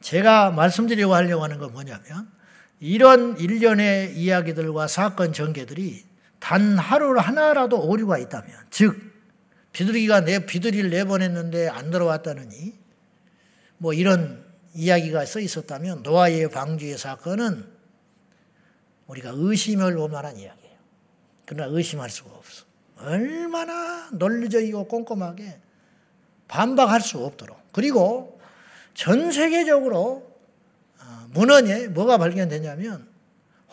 제가 0.00 0.52
말씀드리려고 0.52 1.14
하려고 1.14 1.42
하는 1.42 1.58
건 1.58 1.72
뭐냐면 1.72 2.30
이런 2.78 3.38
일련의 3.38 4.16
이야기들과 4.16 4.86
사건 4.86 5.32
전개들이 5.32 6.04
단 6.38 6.78
하루 6.78 7.18
하나라도 7.18 7.80
오류가 7.80 8.18
있다면 8.18 8.50
즉 8.70 8.96
비둘기가 9.72 10.20
내 10.20 10.46
비둘기를 10.46 10.90
내보냈는데 10.90 11.68
안 11.68 11.90
들어왔다느니 11.90 12.74
뭐 13.78 13.92
이런 13.92 14.45
이야기가 14.76 15.24
써 15.24 15.40
있었다면 15.40 16.02
노아의 16.02 16.50
방주의 16.50 16.96
사건은 16.98 17.66
우리가 19.06 19.32
의심을 19.34 19.96
올 19.96 20.10
만한 20.10 20.36
이야기예요. 20.36 20.76
그러나 21.46 21.74
의심할 21.74 22.10
수가 22.10 22.30
없어. 22.36 22.64
얼마나 22.98 24.10
논리적이고 24.12 24.86
꼼꼼하게 24.86 25.58
반박할 26.48 27.00
수 27.00 27.18
없도록. 27.18 27.58
그리고 27.72 28.38
전 28.94 29.32
세계적으로 29.32 30.36
어, 31.00 31.26
문헌에 31.32 31.88
뭐가 31.88 32.18
발견되냐면 32.18 33.08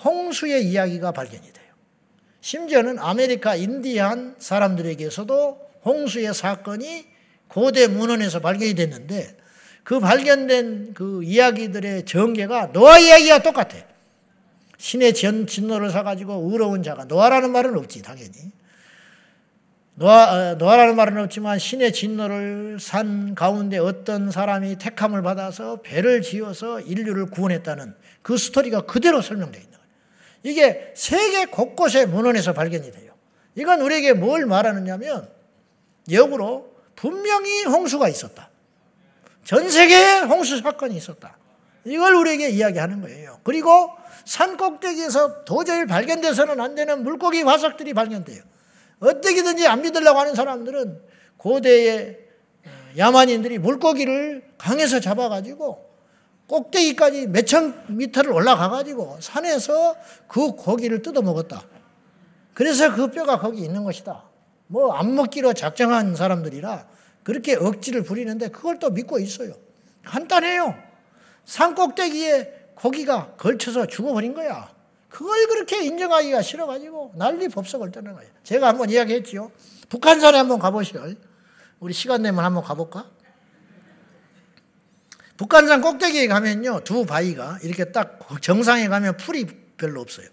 홍수의 0.04 0.66
이야기가 0.70 1.12
발견이 1.12 1.52
돼요. 1.52 1.74
심지어는 2.42 3.00
아메리카 3.00 3.56
인디안 3.56 4.36
사람들에게서도 4.40 5.72
홍수의 5.86 6.34
사건이 6.34 7.08
고대 7.48 7.88
문헌에서 7.88 8.40
발견이 8.40 8.74
됐는데 8.74 9.43
그 9.84 10.00
발견된 10.00 10.94
그 10.94 11.24
이야기들의 11.24 12.06
전개가 12.06 12.72
노아 12.72 13.00
이야기와 13.00 13.40
똑같아. 13.40 13.78
신의 14.78 15.14
전 15.14 15.48
진노를 15.48 15.92
사가지고 15.92 16.50
의로운 16.52 16.84
자가 16.84 17.06
노아라는 17.06 17.52
말은 17.52 17.78
없지 17.78 18.02
당연히. 18.02 18.52
노아, 19.96 20.52
어, 20.52 20.56
노아라는 20.56 20.96
말은 20.96 21.18
없지만 21.20 21.60
신의 21.60 21.94
진노를 21.94 22.78
산 22.80 23.36
가운데 23.36 23.78
어떤 23.78 24.32
사람이 24.32 24.78
택함을 24.78 25.22
받아서 25.22 25.82
배를 25.82 26.22
지어서 26.22 26.80
인류를 26.80 27.28
구원했다는 27.28 27.94
그 28.24 28.38
스토리가 28.38 28.82
그대로 28.82 29.22
설명되어 29.22 29.62
있는 29.62 29.72
거예요. 29.72 29.88
이게 30.44 30.92
세계 30.96 31.46
곳곳의 31.46 32.08
문헌에서 32.08 32.54
발견이 32.54 32.92
돼요. 32.92 33.14
이건 33.56 33.82
우리에게 33.82 34.14
뭘 34.14 34.46
말하느냐면 34.46 35.30
역으로 36.12 36.74
분명히 36.96 37.64
홍수가 37.64 38.10
있었다. 38.10 38.50
전 39.44 39.70
세계에 39.70 40.20
홍수 40.22 40.60
사건이 40.60 40.96
있었다. 40.96 41.38
이걸 41.86 42.16
우리에게 42.16 42.50
이야기하는 42.50 43.02
거예요. 43.02 43.40
그리고 43.44 43.92
산 44.26 44.56
꼭대기에서 44.56 45.44
도저히 45.44 45.86
발견돼서는 45.86 46.62
안 46.62 46.76
되는 46.76 47.04
물고기 47.04 47.42
화석들이 47.42 47.94
발견돼요. 47.94 48.42
어떻게든지 49.00 49.68
안 49.68 49.82
믿으려고 49.82 50.20
하는 50.20 50.34
사람들은 50.34 51.02
고대의 51.38 52.20
어, 52.66 52.70
야만인들이 52.98 53.58
물고기를 53.60 54.44
강에서 54.58 55.02
잡아가지고 55.02 55.92
꼭대기까지 56.48 57.28
몇천 57.28 57.84
미터를 57.90 58.32
올라가가지고 58.32 59.18
산에서 59.20 59.96
그 60.28 60.52
고기를 60.54 61.02
뜯어 61.02 61.22
먹었다. 61.22 61.64
그래서 62.54 62.94
그 62.96 63.12
뼈가 63.12 63.40
거기 63.40 63.62
있는 63.62 63.84
것이다. 63.84 64.24
뭐 64.68 64.94
안 64.94 65.16
먹기로 65.16 65.54
작정한 65.54 66.16
사람들이라 66.16 66.88
그렇게 67.24 67.56
억지를 67.56 68.04
부리는데 68.04 68.50
그걸 68.50 68.80
또 68.80 68.90
믿고 68.90 69.20
있어요. 69.20 69.54
간단해요. 70.04 70.76
산 71.46 71.76
꼭대기에 71.76 72.72
고기가 72.76 73.36
걸쳐서 73.36 73.88
죽어버린 73.88 74.34
거야. 74.34 74.74
그걸 75.10 75.48
그렇게 75.48 75.84
인정하기가 75.84 76.42
싫어가지고 76.42 77.14
난리 77.16 77.48
법석을 77.48 77.92
떠는 77.92 78.14
거예요. 78.14 78.32
제가 78.44 78.68
한번 78.68 78.90
이야기했지요. 78.90 79.52
북한산에 79.90 80.38
한번 80.38 80.60
가보시오. 80.60 81.14
우리 81.80 81.94
시간 81.94 82.24
되면 82.24 82.44
한번 82.44 82.64
가볼까? 82.64 83.10
북한산 85.38 85.82
꼭대기에 85.82 86.28
가면요. 86.28 86.82
두 86.84 87.06
바위가 87.06 87.60
이렇게 87.64 87.92
딱 87.92 88.20
정상에 88.42 88.88
가면 88.88 89.18
풀이 89.18 89.46
별로 89.78 90.02
없어요. 90.02 90.28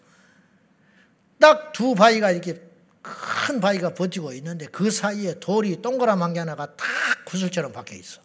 딱 1.38 1.72
두 1.72 1.94
바위가 1.94 2.30
이렇게 2.30 2.69
큰 3.02 3.60
바위가 3.60 3.94
버티고 3.94 4.32
있는데 4.34 4.66
그 4.66 4.90
사이에 4.90 5.40
돌이 5.40 5.80
동그라한 5.82 6.32
게 6.34 6.40
하나가 6.40 6.66
딱 6.76 6.86
구슬처럼 7.24 7.72
박혀 7.72 7.94
있어. 7.96 8.20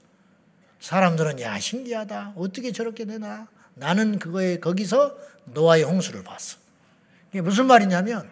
사람들은 0.80 1.39
야 1.39 1.59
신기하다. 1.59 2.34
어떻게 2.36 2.71
저렇게 2.71 3.05
되나? 3.05 3.47
나는 3.73 4.19
그거에 4.19 4.59
거기서 4.59 5.17
노아의 5.45 5.84
홍수를 5.84 6.23
봤어. 6.23 6.57
이게 7.32 7.41
무슨 7.41 7.65
말이냐면 7.67 8.30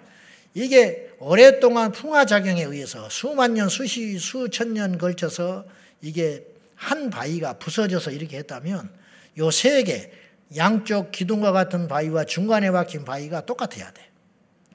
이게 0.53 1.09
오랫동안 1.19 1.91
풍화작용에 1.91 2.63
의해서 2.63 3.09
수만 3.09 3.53
년, 3.53 3.69
수시, 3.69 4.19
수천 4.19 4.73
년 4.73 4.97
걸쳐서 4.97 5.65
이게 6.01 6.45
한 6.75 7.09
바위가 7.09 7.53
부서져서 7.59 8.11
이렇게 8.11 8.37
했다면 8.37 8.91
요 9.39 9.49
세 9.49 9.83
개, 9.83 10.11
양쪽 10.55 11.11
기둥과 11.11 11.51
같은 11.51 11.87
바위와 11.87 12.25
중간에 12.25 12.69
박힌 12.71 13.03
바위가 13.05 13.45
똑같아야 13.45 13.91
돼. 13.91 14.12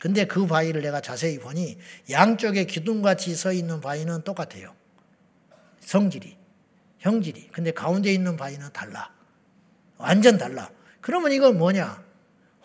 근데 0.00 0.26
그 0.26 0.46
바위를 0.46 0.82
내가 0.82 1.00
자세히 1.00 1.38
보니 1.38 1.78
양쪽에 2.10 2.64
기둥같이 2.64 3.34
서 3.34 3.52
있는 3.52 3.80
바위는 3.80 4.22
똑같아요. 4.22 4.74
성질이, 5.80 6.36
형질이. 6.98 7.48
근데 7.52 7.70
가운데 7.70 8.12
있는 8.12 8.36
바위는 8.36 8.72
달라. 8.72 9.12
완전 9.96 10.38
달라. 10.38 10.70
그러면 11.00 11.32
이건 11.32 11.58
뭐냐? 11.58 12.04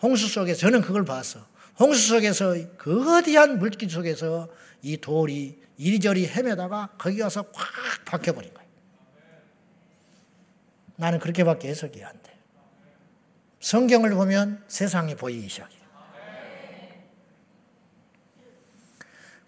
홍수 0.02 0.28
속에서 0.28 0.60
저는 0.60 0.82
그걸 0.82 1.04
봤어. 1.04 1.46
홍수 1.78 2.08
속에서 2.08 2.54
거대한 2.78 3.58
물길 3.58 3.90
속에서 3.90 4.48
이 4.82 4.96
돌이 4.96 5.60
이리저리 5.76 6.28
헤매다가 6.28 6.90
거기 6.98 7.18
가서 7.18 7.42
꽉 7.50 8.04
박혀버린 8.04 8.52
거예요. 8.54 8.68
나는 10.96 11.18
그렇게밖에 11.18 11.68
해석이 11.68 12.04
안 12.04 12.12
돼. 12.22 12.32
성경을 13.60 14.10
보면 14.10 14.62
세상이 14.68 15.16
보이기 15.16 15.48
시작해요. 15.48 15.84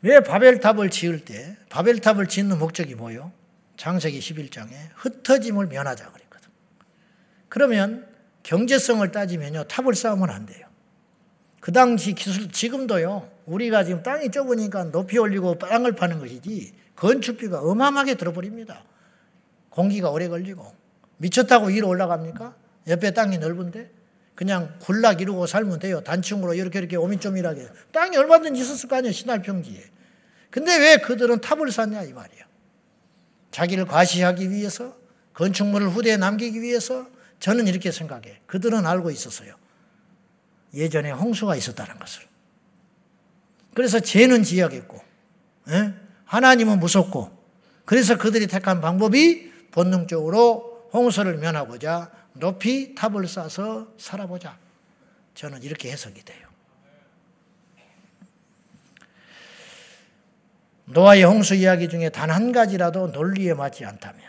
왜 0.07 0.20
바벨탑을 0.20 0.88
지을 0.90 1.24
때 1.24 1.57
바벨탑을 1.68 2.28
짓는 2.28 2.61
목적이 2.61 2.94
뭐요? 2.94 3.32
장세기 3.76 4.20
11장에 4.20 4.70
흩어짐을 4.94 5.66
면하자 5.66 6.12
그랬거든. 6.12 6.48
그러면 7.48 8.07
경제성을 8.44 9.11
따지면요 9.11 9.64
탑을 9.64 9.96
쌓으면 9.96 10.30
안 10.30 10.46
돼요. 10.46 10.68
그 11.59 11.72
당시 11.72 12.14
기술 12.14 12.52
지금도요 12.52 13.28
우리가 13.46 13.82
지금 13.82 14.04
땅이 14.04 14.30
좁으니까 14.30 14.92
높이 14.92 15.18
올리고 15.18 15.59
땅을 15.59 15.96
파는 15.96 16.20
것이지 16.20 16.72
건축비가 16.94 17.62
어마어마하게 17.62 18.14
들어버립니다. 18.14 18.84
공기가 19.70 20.11
오래 20.11 20.28
걸리고 20.28 20.72
미쳤다고 21.16 21.66
위로 21.66 21.88
올라갑니까? 21.88 22.54
옆에 22.86 23.11
땅이 23.11 23.38
넓은데 23.38 23.90
그냥 24.36 24.72
굴락 24.78 25.20
이루고 25.20 25.46
살면 25.46 25.80
돼요. 25.80 26.00
단층으로 26.04 26.54
이렇게 26.54 26.78
이렇게 26.78 26.94
오밀조밀하게. 26.94 27.66
땅이 27.90 28.16
얼마든지 28.16 28.61
있었을 28.61 28.88
거 28.88 28.94
아니에요. 28.94 29.12
신할 29.12 29.42
평지에. 29.42 29.95
근데 30.51 30.76
왜 30.76 30.97
그들은 30.99 31.40
탑을 31.40 31.70
쌓냐 31.70 32.03
이 32.03 32.12
말이에요. 32.12 32.44
자기를 33.51 33.86
과시하기 33.86 34.51
위해서 34.51 34.97
건축물을 35.34 35.88
후대에 35.88 36.16
남기기 36.16 36.61
위해서 36.62 37.07
저는 37.40 37.66
이렇게 37.66 37.90
생각해. 37.90 38.40
그들은 38.47 38.86
알고 38.86 39.11
있었어요. 39.11 39.55
예전에 40.74 41.11
홍수가 41.11 41.57
있었다는 41.57 41.99
것을. 41.99 42.22
그래서 43.74 44.01
죄는 44.01 44.42
지어야겠고, 44.42 45.03
예? 45.68 45.94
하나님은 46.24 46.80
무섭고, 46.80 47.30
그래서 47.84 48.16
그들이 48.16 48.47
택한 48.47 48.80
방법이 48.80 49.53
본능적으로 49.70 50.88
홍수를 50.92 51.36
면하고자 51.38 52.11
높이 52.34 52.94
탑을 52.94 53.28
쌓아서 53.28 53.92
살아보자. 53.99 54.59
저는 55.34 55.62
이렇게 55.62 55.90
해석이 55.92 56.24
돼요. 56.24 56.45
노아의 60.87 61.24
홍수 61.24 61.55
이야기 61.55 61.89
중에 61.89 62.09
단 62.11 62.30
한 62.30 62.53
가지라도 62.53 63.09
논리에 63.09 63.55
맞지 63.55 63.84
않다면, 63.84 64.22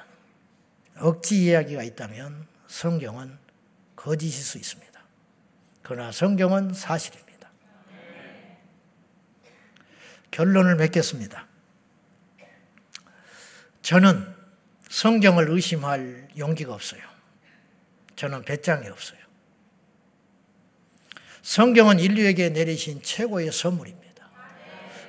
억지 1.00 1.44
이야기가 1.44 1.84
있다면 1.84 2.48
성경은 2.68 3.38
거짓일 3.96 4.44
수 4.44 4.58
있습니다. 4.58 4.88
그러나 5.84 6.12
성경은 6.12 6.74
사실입니다. 6.74 7.50
결론을 10.32 10.76
맺겠습니다. 10.76 11.48
저는 13.82 14.36
성경을 14.90 15.50
의심할 15.50 16.28
용기가 16.38 16.74
없어요. 16.74 17.02
저는 18.16 18.44
배짱이 18.44 18.88
없어요. 18.90 19.20
성경은 21.42 22.00
인류에게 22.00 22.50
내리신 22.50 23.02
최고의 23.02 23.52
선물입니다. 23.52 23.97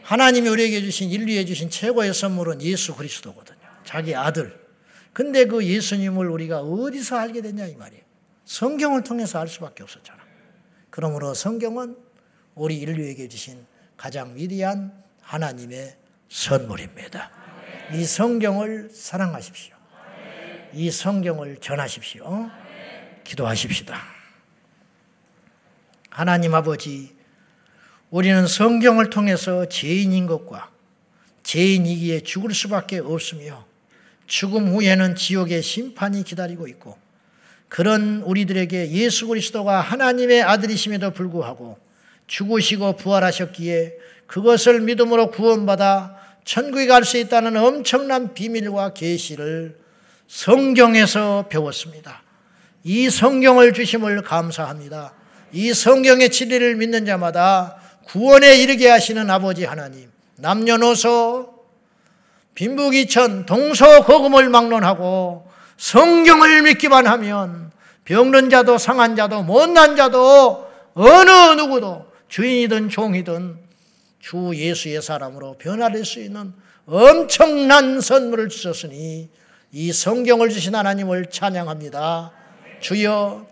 하나님이 0.08 0.48
우리에게 0.48 0.80
주신 0.80 1.10
인류에 1.10 1.44
주신 1.44 1.68
최고의 1.68 2.14
선물은 2.14 2.62
예수 2.62 2.96
그리스도거든요. 2.96 3.58
자기 3.84 4.14
아들. 4.14 4.58
근데 5.12 5.44
그 5.44 5.62
예수님을 5.62 6.30
우리가 6.30 6.60
어디서 6.60 7.18
알게 7.18 7.42
됐냐 7.42 7.66
이 7.66 7.74
말이에요. 7.76 8.02
성경을 8.46 9.04
통해서 9.04 9.38
알 9.38 9.48
수밖에 9.48 9.82
없었잖아. 9.82 10.18
그러므로 10.88 11.34
성경은 11.34 11.98
우리 12.54 12.78
인류에게 12.78 13.28
주신 13.28 13.66
가장 13.98 14.34
위대한 14.34 14.94
하나님의 15.20 15.94
선물입니다. 16.30 17.30
이 17.92 18.02
성경을 18.02 18.88
사랑하십시오. 18.90 19.76
이 20.72 20.90
성경을 20.90 21.58
전하십시오. 21.58 22.50
기도하십시다. 23.24 24.00
하나님 26.08 26.54
아버지, 26.54 27.14
우리는 28.10 28.46
성경을 28.46 29.10
통해서 29.10 29.68
죄인인 29.68 30.26
것과 30.26 30.70
죄인이기에 31.42 32.20
죽을 32.20 32.54
수밖에 32.54 32.98
없으며 32.98 33.66
죽음 34.26 34.68
후에는 34.68 35.14
지옥의 35.14 35.62
심판이 35.62 36.24
기다리고 36.24 36.68
있고 36.68 36.96
그런 37.68 38.22
우리들에게 38.22 38.92
예수 38.92 39.26
그리스도가 39.26 39.80
하나님의 39.80 40.42
아들이심에도 40.42 41.12
불구하고 41.12 41.78
죽으시고 42.26 42.96
부활하셨기에 42.96 43.92
그것을 44.26 44.80
믿음으로 44.80 45.30
구원받아 45.30 46.16
천국에 46.44 46.86
갈 46.86 47.04
수 47.04 47.18
있다는 47.18 47.56
엄청난 47.56 48.32
비밀과 48.32 48.94
계시를 48.94 49.78
성경에서 50.28 51.46
배웠습니다. 51.48 52.22
이 52.84 53.10
성경을 53.10 53.74
주심을 53.74 54.22
감사합니다. 54.22 55.12
이 55.52 55.72
성경의 55.72 56.30
진리를 56.30 56.76
믿는 56.76 57.04
자마다 57.06 57.76
구원에 58.08 58.56
이르게 58.56 58.88
하시는 58.88 59.28
아버지 59.28 59.64
하나님, 59.64 60.10
남녀노소, 60.36 61.54
빈부기천, 62.54 63.44
동서거금을 63.44 64.48
막론하고 64.48 65.46
성경을 65.76 66.62
믿기만 66.62 67.06
하면 67.06 67.70
병든 68.04 68.48
자도 68.48 68.78
상한 68.78 69.14
자도 69.14 69.42
못난 69.42 69.94
자도 69.94 70.66
어느 70.94 71.30
누구도 71.60 72.06
주인이든 72.28 72.88
종이든 72.88 73.58
주 74.20 74.52
예수의 74.54 75.02
사람으로 75.02 75.56
변화될 75.58 76.04
수 76.04 76.20
있는 76.20 76.54
엄청난 76.86 78.00
선물을 78.00 78.48
주셨으니 78.48 79.28
이 79.72 79.92
성경을 79.92 80.48
주신 80.48 80.74
하나님을 80.74 81.26
찬양합니다. 81.26 82.32
주여 82.80 83.46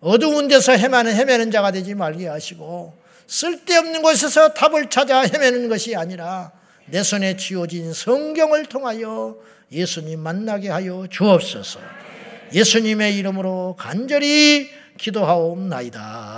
어두운 0.00 0.48
데서 0.48 0.72
헤매는 0.72 1.14
헤매는 1.14 1.50
자가 1.50 1.70
되지 1.70 1.94
말게 1.94 2.28
하시고 2.28 3.03
쓸데없는 3.26 4.02
곳에서 4.02 4.54
답을 4.54 4.90
찾아 4.90 5.20
헤매는 5.22 5.68
것이 5.68 5.96
아니라 5.96 6.52
내 6.86 7.02
손에 7.02 7.36
쥐어진 7.36 7.92
성경을 7.92 8.66
통하여 8.66 9.36
예수님 9.72 10.20
만나게 10.20 10.68
하여 10.68 11.06
주옵소서. 11.10 11.80
예수님의 12.52 13.16
이름으로 13.16 13.76
간절히 13.78 14.70
기도하옵나이다. 14.98 16.32